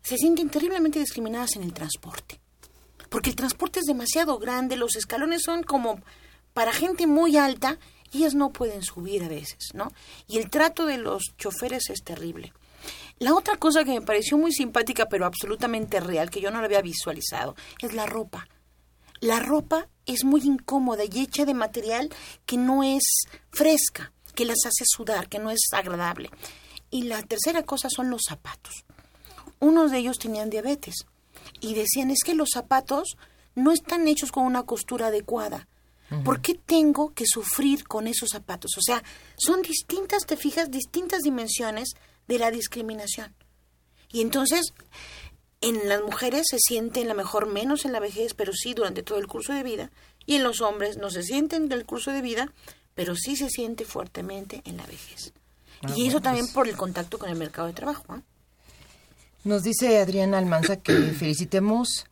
[0.02, 2.40] Se sienten terriblemente discriminadas en el transporte.
[3.10, 6.02] Porque el transporte es demasiado grande, los escalones son como
[6.60, 7.80] para gente muy alta
[8.12, 9.94] ellas no pueden subir a veces, ¿no?
[10.28, 12.52] Y el trato de los choferes es terrible.
[13.18, 16.66] La otra cosa que me pareció muy simpática, pero absolutamente real, que yo no lo
[16.66, 18.50] había visualizado, es la ropa.
[19.22, 22.10] La ropa es muy incómoda y hecha de material
[22.46, 23.04] que no es
[23.52, 26.30] fresca, que las hace sudar, que no es agradable.
[26.92, 28.84] Y la tercera cosa son los zapatos.
[29.62, 31.06] Unos de ellos tenían diabetes
[31.62, 33.16] y decían es que los zapatos
[33.56, 35.70] no están hechos con una costura adecuada.
[36.24, 38.72] ¿Por qué tengo que sufrir con esos zapatos?
[38.78, 39.04] O sea,
[39.38, 41.90] son distintas, te fijas, distintas dimensiones
[42.28, 43.36] de la discriminación.
[44.12, 44.74] Y entonces,
[45.62, 49.20] en las mujeres se sienten la mejor menos en la vejez, pero sí durante todo
[49.20, 49.92] el curso de vida,
[50.26, 52.52] y en los hombres no se sienten del curso de vida,
[52.96, 55.34] pero sí se siente fuertemente en la vejez.
[55.84, 58.22] Ah, y eso también pues por el contacto con el mercado de trabajo.
[59.44, 62.06] Nos dice Adriana Almanza que felicitemos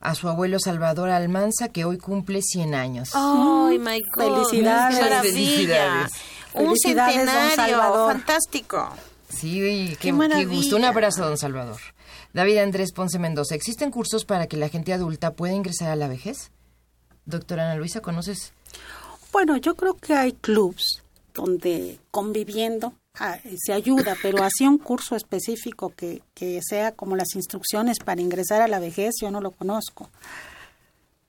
[0.00, 3.10] a su abuelo Salvador Almanza, que hoy cumple 100 años.
[3.14, 5.22] ¡Ay, my Felicidades.
[5.22, 6.12] Felicidades.
[6.54, 8.88] Un centenario, fantástico.
[9.28, 10.76] Sí, qué, qué, gusto.
[10.76, 11.78] Un abrazo, don Salvador.
[12.32, 16.08] David Andrés Ponce Mendoza, ¿existen cursos para que la gente adulta pueda ingresar a la
[16.08, 16.50] vejez?
[17.26, 18.52] Doctora Ana Luisa, ¿conoces?
[19.32, 21.02] Bueno, yo creo que hay clubs
[21.34, 22.92] donde conviviendo
[23.56, 28.62] se ayuda, pero así un curso específico que, que sea como las instrucciones para ingresar
[28.62, 30.10] a la vejez, yo no lo conozco.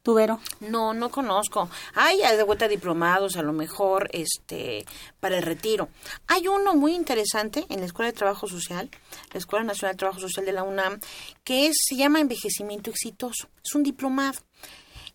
[0.04, 0.18] ¿Tú,
[0.62, 1.70] No, no conozco.
[1.94, 4.84] Hay de vuelta diplomados, a lo mejor, este,
[5.20, 5.90] para el retiro.
[6.26, 8.90] Hay uno muy interesante en la Escuela de Trabajo Social,
[9.32, 11.00] la Escuela Nacional de Trabajo Social de la UNAM,
[11.44, 13.48] que es, se llama Envejecimiento Exitoso.
[13.64, 14.40] Es un diplomado.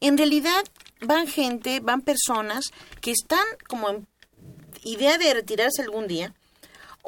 [0.00, 0.62] En realidad,
[1.00, 2.66] van gente, van personas
[3.00, 4.06] que están como en
[4.84, 6.32] idea de retirarse algún día,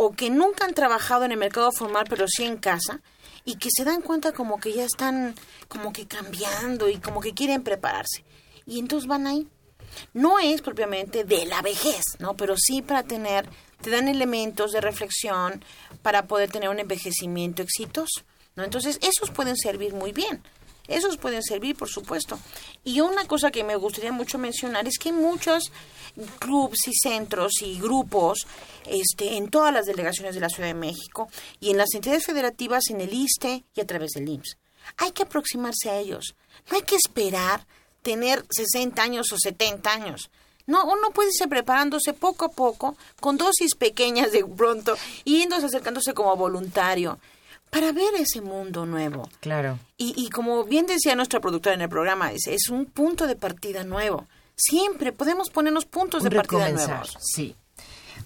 [0.00, 3.00] o que nunca han trabajado en el mercado formal, pero sí en casa,
[3.44, 5.34] y que se dan cuenta como que ya están
[5.66, 8.24] como que cambiando y como que quieren prepararse.
[8.64, 9.48] Y entonces van ahí.
[10.14, 12.36] No es propiamente de la vejez, ¿no?
[12.36, 13.48] Pero sí para tener
[13.80, 15.64] te dan elementos de reflexión
[16.02, 18.22] para poder tener un envejecimiento exitoso.
[18.54, 18.62] ¿no?
[18.62, 20.44] Entonces, esos pueden servir muy bien.
[20.88, 22.38] Esos pueden servir, por supuesto.
[22.82, 25.70] Y una cosa que me gustaría mucho mencionar es que muchos
[26.38, 28.46] clubs y centros y grupos
[28.86, 31.28] este, en todas las delegaciones de la Ciudad de México
[31.60, 34.56] y en las entidades federativas en el ISTE y a través del IMSS.
[34.96, 36.34] Hay que aproximarse a ellos.
[36.70, 37.66] No hay que esperar
[38.02, 40.30] tener 60 años o 70 años.
[40.66, 45.66] No, uno puede irse preparándose poco a poco, con dosis pequeñas de pronto, y yéndose
[45.66, 47.18] acercándose como voluntario
[47.70, 49.28] para ver ese mundo nuevo.
[49.40, 49.78] Claro.
[49.96, 53.36] Y, y como bien decía nuestra productora en el programa, es, es un punto de
[53.36, 54.26] partida nuevo.
[54.56, 57.16] Siempre podemos ponernos puntos de partida nuevos.
[57.20, 57.54] Sí.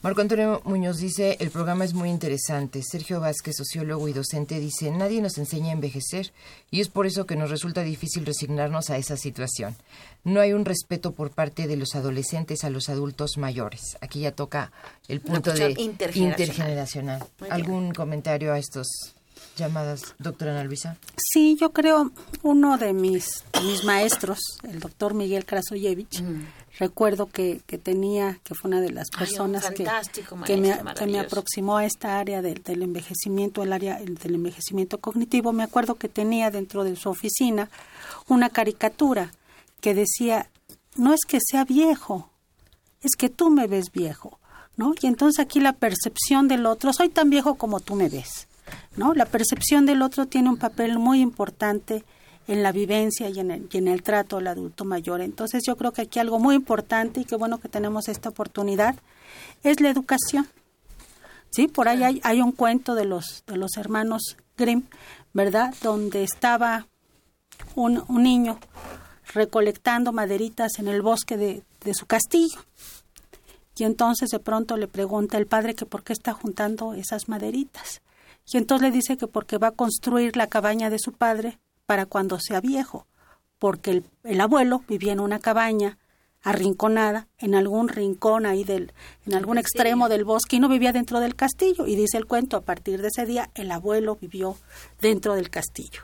[0.01, 2.83] Marco Antonio Muñoz dice, el programa es muy interesante.
[2.83, 6.33] Sergio Vázquez, sociólogo y docente, dice, nadie nos enseña a envejecer
[6.71, 9.77] y es por eso que nos resulta difícil resignarnos a esa situación.
[10.25, 13.97] No hay un respeto por parte de los adolescentes a los adultos mayores.
[14.01, 14.73] Aquí ya toca
[15.07, 17.23] el punto de intergeneracional.
[17.51, 19.15] ¿Algún comentario a estos
[19.57, 20.97] llamadas, doctora Ana Luisa?
[21.17, 22.11] Sí, yo creo
[22.43, 26.23] uno de mis, mis maestros, el doctor Miguel Krasoyevich,
[26.79, 29.85] recuerdo que, que, tenía, que fue una de las personas que,
[30.45, 34.99] que, me, que, me, aproximó a esta área del, del envejecimiento, el área del envejecimiento
[34.99, 37.69] cognitivo, me acuerdo que tenía dentro de su oficina
[38.29, 39.33] una caricatura
[39.81, 40.49] que decía,
[40.97, 42.31] no es que sea viejo,
[43.03, 44.39] es que tú me ves viejo,
[44.77, 44.95] ¿no?
[45.01, 48.47] Y entonces aquí la percepción del otro, soy tan viejo como tú me ves.
[48.97, 49.15] ¿No?
[49.15, 52.05] La percepción del otro tiene un papel muy importante
[52.49, 53.51] en la vivencia y en
[53.89, 55.21] el, trato del adulto mayor.
[55.21, 58.97] Entonces yo creo que aquí algo muy importante y qué bueno que tenemos esta oportunidad
[59.63, 60.49] es la educación.
[61.51, 64.85] Sí, por ahí hay, hay un cuento de los, de los hermanos Grimm,
[65.33, 65.75] ¿verdad?
[65.83, 66.87] Donde estaba
[67.75, 68.59] un, un niño
[69.35, 72.59] recolectando maderitas en el bosque de, de su castillo.
[73.77, 78.03] Y entonces de pronto le pregunta el padre que por qué está juntando esas maderitas.
[78.47, 82.07] Y entonces le dice que porque va a construir la cabaña de su padre para
[82.07, 83.07] cuando sea viejo,
[83.59, 85.99] porque el, el abuelo vivía en una cabaña
[86.43, 88.93] arrinconada en algún rincón ahí del
[89.27, 91.87] en algún extremo del bosque y no vivía dentro del castillo.
[91.87, 94.57] Y dice el cuento a partir de ese día el abuelo vivió
[95.01, 96.03] dentro del castillo.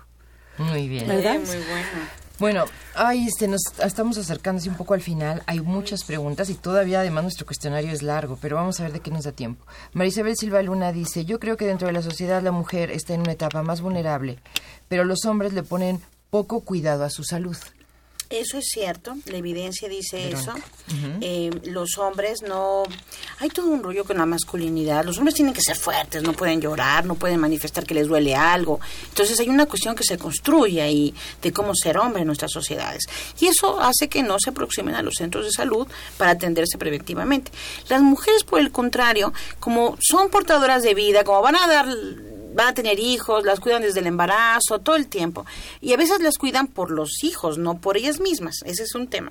[0.59, 1.07] Muy bien.
[1.07, 1.39] ¿verdad?
[1.39, 2.64] muy bueno bueno,
[2.95, 5.43] ay, este, nos estamos acercándose un poco al final.
[5.47, 9.01] Hay muchas preguntas y todavía además nuestro cuestionario es largo, pero vamos a ver de
[9.01, 9.66] qué nos da tiempo.
[9.93, 13.22] Marisabel Silva Luna dice, yo creo que dentro de la sociedad la mujer está en
[13.22, 14.39] una etapa más vulnerable,
[14.89, 17.57] pero los hombres le ponen poco cuidado a su salud.
[18.30, 20.52] Eso es cierto, la evidencia dice eso.
[21.22, 22.82] eh, los hombres no...
[23.38, 25.02] Hay todo un rollo con la masculinidad.
[25.04, 28.34] Los hombres tienen que ser fuertes, no pueden llorar, no pueden manifestar que les duele
[28.34, 28.80] algo.
[29.08, 33.04] Entonces hay una cuestión que se construye ahí de cómo ser hombre en nuestras sociedades.
[33.40, 35.86] Y eso hace que no se aproximen a los centros de salud
[36.18, 37.50] para atenderse preventivamente.
[37.88, 41.86] Las mujeres, por el contrario, como son portadoras de vida, como van a dar
[42.59, 45.46] van a tener hijos, las cuidan desde el embarazo, todo el tiempo.
[45.80, 48.62] Y a veces las cuidan por los hijos, no por ellas mismas.
[48.64, 49.30] Ese es un tema.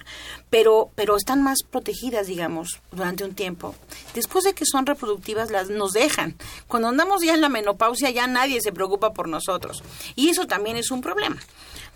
[0.50, 3.76] Pero, pero están más protegidas, digamos, durante un tiempo.
[4.14, 6.38] Después de que son reproductivas, las nos dejan.
[6.68, 9.84] Cuando andamos ya en la menopausia, ya nadie se preocupa por nosotros.
[10.16, 11.38] Y eso también es un problema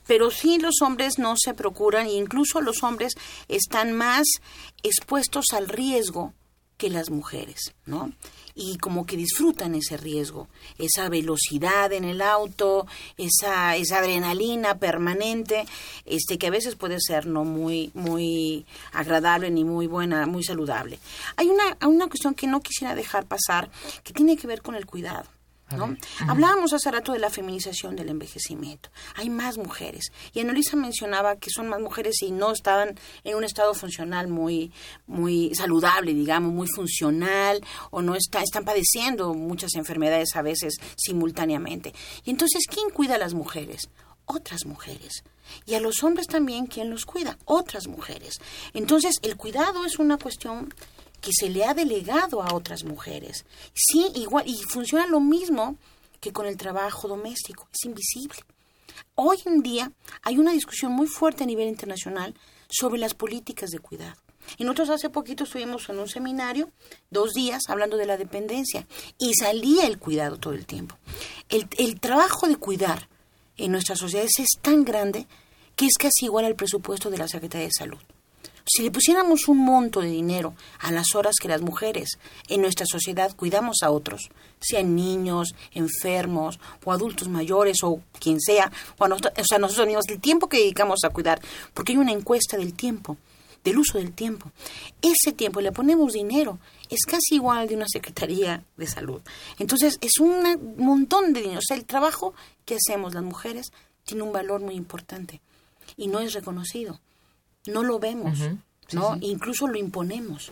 [0.08, 3.14] pero sí los hombres no se procuran incluso los hombres
[3.48, 4.26] están más
[4.84, 6.34] expuestos al riesgo
[6.78, 8.12] que las mujeres, ¿no?
[8.56, 10.48] Y como que disfrutan ese riesgo,
[10.78, 12.88] esa velocidad en el auto,
[13.18, 15.66] esa, esa adrenalina permanente,
[16.06, 21.00] este que a veces puede ser no muy muy agradable ni muy buena, muy saludable.
[21.36, 23.70] Hay una, una cuestión que no quisiera dejar pasar
[24.04, 25.26] que tiene que ver con el cuidado.
[25.74, 25.96] ¿No?
[26.28, 28.90] Hablábamos hace rato de la feminización del envejecimiento.
[29.16, 30.12] Hay más mujeres.
[30.34, 34.72] Y Anelisa mencionaba que son más mujeres y no estaban en un estado funcional muy,
[35.08, 41.94] muy saludable, digamos, muy funcional, o no está, están padeciendo muchas enfermedades a veces simultáneamente.
[42.24, 43.90] Y entonces, ¿quién cuida a las mujeres?
[44.26, 45.24] Otras mujeres.
[45.66, 47.38] Y a los hombres también, ¿quién los cuida?
[47.46, 48.40] Otras mujeres.
[48.74, 50.74] Entonces, el cuidado es una cuestión
[51.22, 53.46] que se le ha delegado a otras mujeres.
[53.74, 55.78] Sí, igual, y funciona lo mismo
[56.20, 58.40] que con el trabajo doméstico, es invisible.
[59.16, 59.92] Hoy en día
[60.24, 62.36] hay una discusión muy fuerte a nivel internacional
[62.70, 64.20] sobre las políticas de cuidado.
[64.58, 66.72] Y nosotros hace poquito estuvimos en un seminario,
[67.10, 70.98] dos días, hablando de la dependencia, y salía el cuidado todo el tiempo.
[71.50, 73.08] El, el trabajo de cuidar
[73.58, 75.28] en nuestras sociedades es tan grande
[75.76, 78.00] que es casi igual al presupuesto de la Secretaría de Salud.
[78.66, 82.86] Si le pusiéramos un monto de dinero a las horas que las mujeres en nuestra
[82.86, 89.34] sociedad cuidamos a otros, sean niños, enfermos o adultos mayores o quien sea, o, nosotros,
[89.38, 91.42] o sea, nosotros mismos, el tiempo que dedicamos a cuidar,
[91.74, 93.18] porque hay una encuesta del tiempo
[93.64, 94.52] del uso del tiempo.
[95.02, 96.60] Ese tiempo le ponemos dinero,
[96.90, 99.22] es casi igual al de una Secretaría de Salud.
[99.60, 101.60] Entonces, es un montón de dinero.
[101.60, 102.34] O sea, el trabajo
[102.66, 103.72] que hacemos las mujeres
[104.04, 105.42] tiene un valor muy importante
[105.96, 107.00] y no es reconocido.
[107.68, 108.40] No lo vemos,
[108.92, 109.18] ¿no?
[109.22, 110.52] Incluso lo imponemos.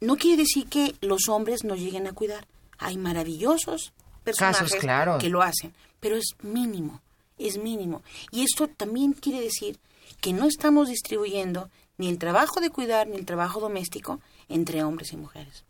[0.00, 2.46] No quiere decir que los hombres no lleguen a cuidar.
[2.78, 3.92] Hay maravillosos
[4.24, 4.74] personajes
[5.20, 7.00] que lo hacen, pero es mínimo,
[7.38, 8.02] es mínimo.
[8.30, 9.78] Y esto también quiere decir
[10.20, 15.12] que no estamos distribuyendo ni el trabajo de cuidar ni el trabajo doméstico entre hombres
[15.12, 15.64] y mujeres.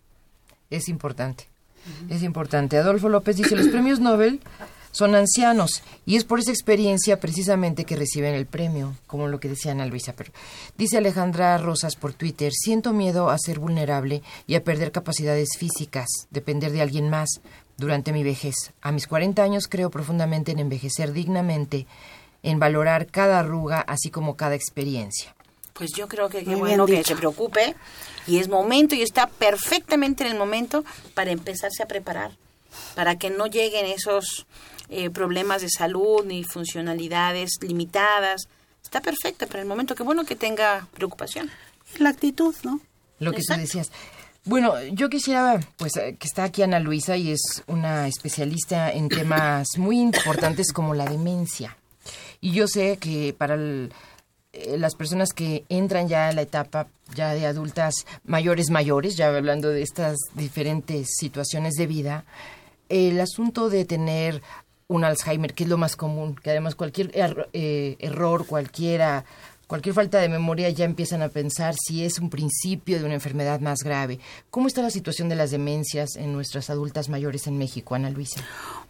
[0.71, 1.49] Es importante,
[2.09, 2.79] es importante.
[2.79, 4.41] Adolfo López dice, los premios Nobel
[4.93, 9.49] son ancianos y es por esa experiencia precisamente que reciben el premio, como lo que
[9.49, 10.15] decía Ana Luisa.
[10.15, 10.33] Pero
[10.77, 16.09] dice Alejandra Rosas por Twitter, siento miedo a ser vulnerable y a perder capacidades físicas,
[16.31, 17.41] depender de alguien más
[17.77, 18.55] durante mi vejez.
[18.83, 21.87] A mis 40 años creo profundamente en envejecer dignamente,
[22.43, 25.35] en valorar cada arruga, así como cada experiencia.
[25.73, 27.75] Pues yo creo que qué bueno que se preocupe
[28.27, 30.85] y es momento y está perfectamente en el momento
[31.15, 32.37] para empezarse a preparar,
[32.95, 34.47] para que no lleguen esos
[34.91, 38.49] eh, problemas de salud ni funcionalidades limitadas.
[38.83, 39.95] Está perfecta para el momento.
[39.95, 41.51] Qué bueno que tenga preocupación.
[41.99, 42.81] La actitud, ¿no?
[43.19, 43.91] Lo que tú decías.
[44.45, 49.09] Bueno, yo quisiera, pues, eh, que está aquí Ana Luisa y es una especialista en
[49.09, 51.77] temas muy importantes como la demencia.
[52.41, 53.93] Y yo sé que para el,
[54.53, 59.29] eh, las personas que entran ya a la etapa ya de adultas mayores mayores, ya
[59.29, 62.25] hablando de estas diferentes situaciones de vida,
[62.89, 64.43] el asunto de tener
[64.91, 69.25] un Alzheimer, que es lo más común, que además cualquier eh, error, cualquiera,
[69.69, 73.61] cualquier falta de memoria ya empiezan a pensar si es un principio de una enfermedad
[73.61, 74.19] más grave.
[74.51, 78.41] ¿Cómo está la situación de las demencias en nuestras adultas mayores en México, Ana Luisa?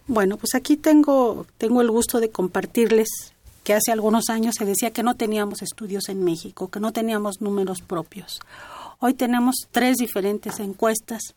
[0.07, 3.07] Bueno, pues aquí tengo, tengo el gusto de compartirles
[3.63, 7.41] que hace algunos años se decía que no teníamos estudios en México, que no teníamos
[7.41, 8.39] números propios.
[8.97, 11.35] Hoy tenemos tres diferentes encuestas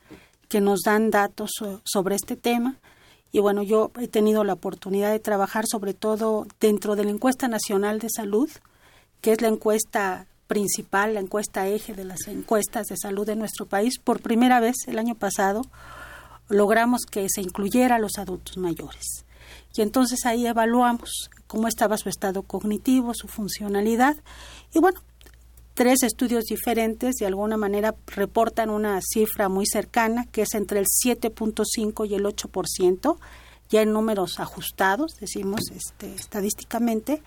[0.49, 1.51] que nos dan datos
[1.85, 2.79] sobre este tema.
[3.35, 7.49] Y bueno, yo he tenido la oportunidad de trabajar sobre todo dentro de la encuesta
[7.49, 8.49] nacional de salud,
[9.21, 13.67] que es la encuesta principal, la encuesta eje de las encuestas de salud de nuestro
[13.67, 13.99] país.
[13.99, 15.63] Por primera vez el año pasado
[16.49, 19.25] logramos que se incluyera a los adultos mayores.
[19.75, 24.17] Y entonces ahí evaluamos cómo estaba su estado cognitivo, su funcionalidad.
[24.73, 25.01] Y bueno,
[25.75, 30.87] tres estudios diferentes de alguna manera reportan una cifra muy cercana, que es entre el
[30.87, 33.19] 7.5 y el 8%,
[33.69, 37.23] ya en números ajustados, decimos este, estadísticamente,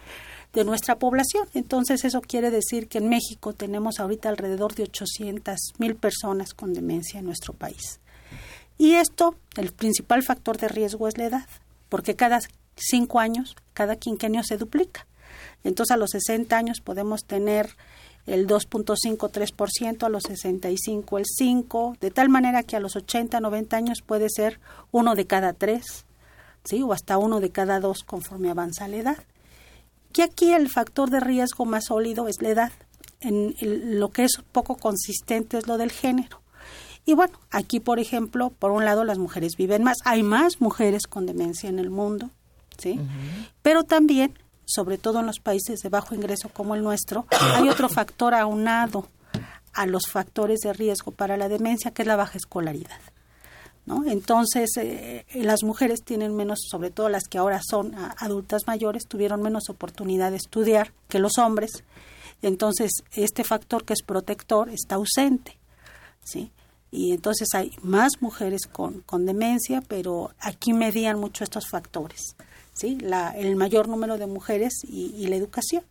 [0.54, 1.48] de nuestra población.
[1.54, 6.74] Entonces eso quiere decir que en México tenemos ahorita alrededor de 800 mil personas con
[6.74, 8.00] demencia en nuestro país.
[8.78, 11.48] Y esto, el principal factor de riesgo es la edad,
[11.90, 12.40] porque cada
[12.76, 15.06] cinco años, cada quinquenio se duplica.
[15.64, 17.76] Entonces, a los 60 años podemos tener
[18.28, 23.76] el 2.53%, a los 65 el 5%, de tal manera que a los 80, 90
[23.76, 24.60] años puede ser
[24.92, 26.06] uno de cada tres,
[26.64, 26.84] ¿sí?
[26.84, 29.18] o hasta uno de cada dos conforme avanza la edad.
[30.14, 32.72] Y aquí el factor de riesgo más sólido es la edad.
[33.20, 33.56] En
[34.00, 36.42] lo que es poco consistente es lo del género.
[37.06, 41.08] Y bueno, aquí, por ejemplo, por un lado las mujeres viven más, hay más mujeres
[41.08, 42.32] con demencia en el mundo,
[42.78, 43.00] ¿sí?
[43.62, 44.38] Pero también,
[44.68, 49.08] sobre todo en los países de bajo ingreso como el nuestro, hay otro factor aunado
[49.74, 53.00] a los factores de riesgo para la demencia, que es la baja escolaridad.
[53.86, 54.04] ¿No?
[54.06, 59.42] Entonces, eh, las mujeres tienen menos, sobre todo las que ahora son adultas mayores, tuvieron
[59.42, 61.86] menos oportunidad de estudiar que los hombres.
[62.42, 65.58] Entonces, este factor que es protector está ausente,
[66.22, 66.52] ¿sí?
[66.92, 72.36] Y entonces hay más mujeres con, con demencia, pero aquí medían mucho estos factores.
[72.78, 72.98] ¿Sí?
[73.02, 75.84] La, el mayor número de mujeres y, la educación.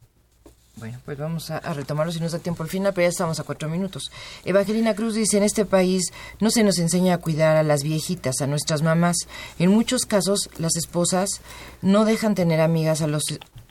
[0.76, 3.44] Bueno, pues vamos a, retomarlo si nos da tiempo al final, pero ya estamos a
[3.44, 4.10] cuatro minutos.
[4.44, 8.42] Evangelina Cruz dice, en este país no se nos enseña a cuidar a las viejitas,
[8.42, 9.16] a nuestras mamás.
[9.58, 11.40] En muchos casos, las esposas
[11.80, 13.22] no dejan tener amigas a los...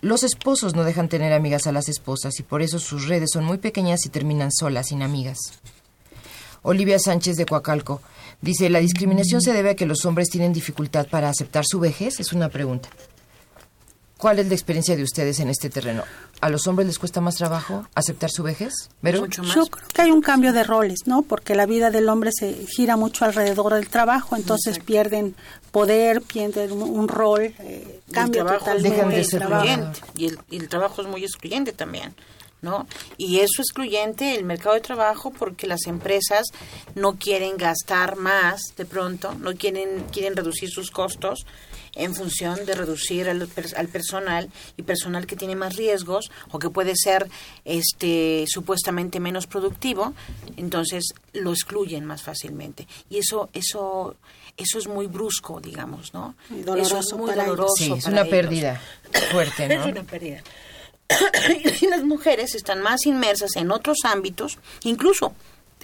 [0.02, 3.44] Los esposos no dejan tener amigas a las esposas y por eso sus redes son
[3.44, 5.38] muy pequeñas y terminan solas, sin amigas.
[6.66, 8.02] Olivia Sánchez de Coacalco
[8.42, 12.20] dice, ¿la discriminación se debe a que los hombres tienen dificultad para aceptar su vejez?
[12.20, 12.90] Es una pregunta.
[14.18, 16.04] ¿Cuál es la experiencia de ustedes en este terreno?
[16.42, 18.90] ¿A los hombres les cuesta más trabajo aceptar su vejez?
[19.02, 19.54] Mucho más.
[19.54, 21.22] Yo creo que hay un cambio de roles, ¿no?
[21.22, 25.36] Porque la vida del hombre se gira mucho alrededor del trabajo, entonces pierden
[25.72, 29.06] poder, pierden un, rol, eh, cambia totalmente.
[29.06, 29.48] de ser.
[30.16, 32.16] Y el, y el trabajo es muy excluyente también.
[32.62, 32.88] ¿No?
[33.18, 36.48] Y eso excluyente el mercado de trabajo porque las empresas
[36.96, 41.46] no quieren gastar más de pronto, no quieren quieren reducir sus costos
[41.96, 46.70] en función de reducir al, al, personal y personal que tiene más riesgos o que
[46.70, 47.30] puede ser
[47.64, 50.14] este supuestamente menos productivo,
[50.58, 52.88] entonces lo excluyen más fácilmente.
[53.10, 54.16] Y eso eso
[54.58, 56.36] eso es muy brusco, digamos, ¿no?
[56.78, 57.74] eso es muy doloroso.
[57.78, 58.82] Sí, es una pérdida
[59.32, 59.74] fuerte, ¿no?
[59.74, 60.42] es una pérdida.
[61.82, 65.34] y las mujeres están más inmersas en otros ámbitos, incluso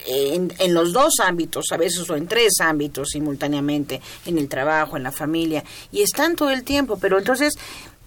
[0.07, 4.97] en, en, los dos ámbitos, a veces o en tres ámbitos simultáneamente, en el trabajo,
[4.97, 7.53] en la familia, y están todo el tiempo, pero entonces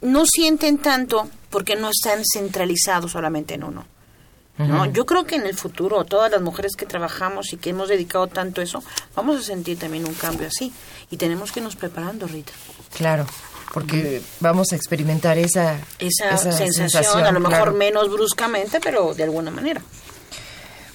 [0.01, 3.87] no sienten tanto porque no están centralizados solamente en uno.
[4.59, 4.87] ¿no?
[4.87, 8.29] Yo creo que en el futuro, todas las mujeres que trabajamos y que hemos dedicado
[8.29, 8.85] tanto a eso,
[9.17, 10.73] vamos a sentir también un cambio así.
[11.11, 12.53] Y tenemos que irnos preparando, Rita.
[12.97, 13.27] Claro
[13.73, 19.51] porque vamos a experimentar esa, esa, sensación, a lo mejor menos bruscamente, pero de alguna
[19.51, 19.81] manera.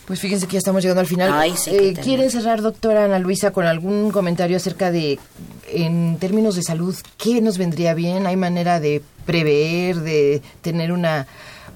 [0.06, 1.54] Pues fíjense que ya estamos llegando al final.
[1.68, 5.20] eh, ¿Quiere cerrar, doctora Ana Luisa, con algún comentario acerca de,
[5.68, 8.26] en términos de salud, qué nos vendría bien?
[8.26, 11.28] ¿Hay manera de prever, de tener una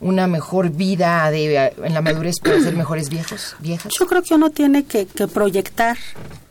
[0.04, 3.94] una mejor vida de, en la madurez para ser mejores viejos, viejas?
[3.98, 5.98] Yo creo que uno tiene que, que proyectar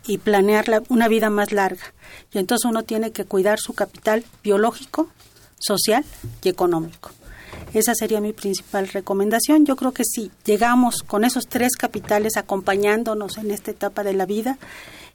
[0.07, 1.83] y planear una vida más larga.
[2.33, 5.09] Y entonces uno tiene que cuidar su capital biológico,
[5.59, 6.05] social
[6.43, 7.11] y económico.
[7.75, 9.65] Esa sería mi principal recomendación.
[9.65, 14.27] Yo creo que si llegamos con esos tres capitales acompañándonos en esta etapa de la
[14.27, 14.59] vida,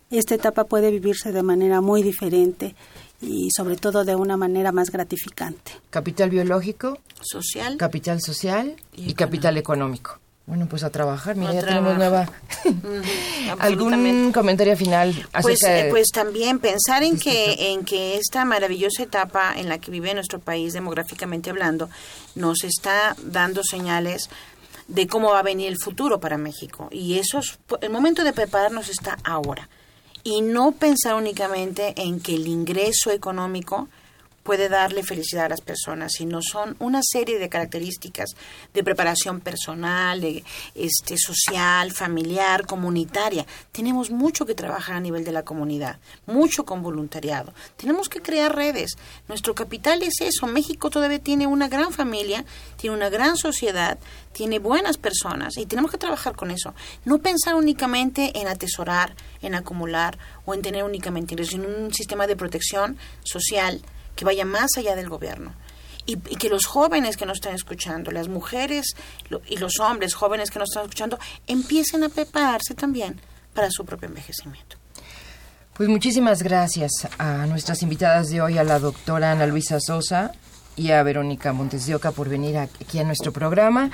[0.10, 2.76] esta etapa puede vivirse de manera muy diferente
[3.22, 5.72] y sobre todo de una manera más gratificante.
[5.90, 10.20] Capital biológico, social, capital social y, capital económico.
[10.48, 12.32] Bueno, pues a trabajar, mira, ya tenemos nueva.
[13.60, 15.28] ¿Algún comentario final?
[15.42, 19.92] Pues, eh, pues también pensar en que, en que esta maravillosa etapa en la que
[19.92, 21.90] vive nuestro país, demográficamente hablando,
[22.36, 24.30] nos está dando señales
[24.88, 26.88] de cómo va a venir el futuro para México.
[26.92, 29.68] Y eso es, el momento de prepararnos está ahora
[30.24, 33.90] y no pensar únicamente en que el ingreso económico
[34.48, 38.30] puede darle felicidad a las personas, sino son una serie de características
[38.74, 40.42] de preparación personal, de,
[40.74, 43.46] este, social, familiar, comunitaria.
[43.74, 47.54] Tenemos mucho que trabajar a nivel de la comunidad, mucho con voluntariado.
[47.76, 48.98] Tenemos que crear redes.
[49.28, 50.48] Nuestro capital es eso.
[50.48, 52.46] México todavía tiene una gran familia,
[52.78, 53.98] tiene una gran sociedad,
[54.32, 56.74] tiene buenas personas y tenemos que trabajar con eso.
[57.04, 62.38] No pensar únicamente en atesorar, en acumular o en tener únicamente sino un sistema de
[62.38, 63.82] protección social
[64.18, 65.54] que vaya más allá del gobierno.
[66.06, 68.96] Y, que los jóvenes que nos están escuchando, las mujeres
[69.48, 73.20] y los hombres jóvenes que nos están escuchando, empiecen a prepararse también
[73.54, 74.78] para su propio envejecimiento.
[75.74, 80.32] Pues muchísimas gracias a nuestras invitadas de hoy, a la doctora Ana Luisa Sosa,
[80.78, 83.90] y a Verónica Montes de Oca por venir aquí a nuestro programa.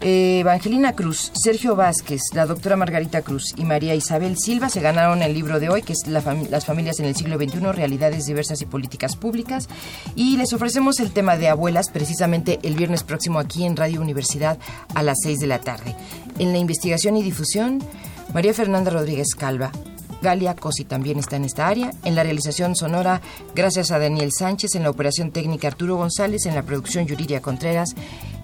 [0.00, 5.22] Eh, Evangelina Cruz, Sergio Vázquez, la doctora Margarita Cruz y María Isabel Silva se ganaron
[5.22, 8.66] el libro de hoy, que es Las familias en el siglo XXI, realidades diversas y
[8.66, 9.68] políticas públicas.
[10.16, 14.58] Y les ofrecemos el tema de abuelas precisamente el viernes próximo aquí en Radio Universidad
[14.94, 15.94] a las 6 de la tarde.
[16.38, 17.82] En la investigación y difusión,
[18.34, 19.70] María Fernanda Rodríguez Calva,
[20.24, 21.92] Galia Cosi también está en esta área.
[22.02, 23.20] En la realización sonora,
[23.54, 27.94] gracias a Daniel Sánchez, en la operación técnica Arturo González, en la producción Yuridia Contreras.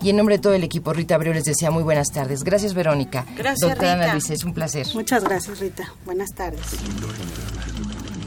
[0.03, 2.45] Y en nombre de todo el equipo, Rita Abreu les desea muy buenas tardes.
[2.45, 3.25] Gracias, Verónica.
[3.37, 4.87] Gracias, Doctora Ana Luisa, es un placer.
[4.95, 5.93] Muchas gracias, Rita.
[6.05, 6.61] Buenas tardes.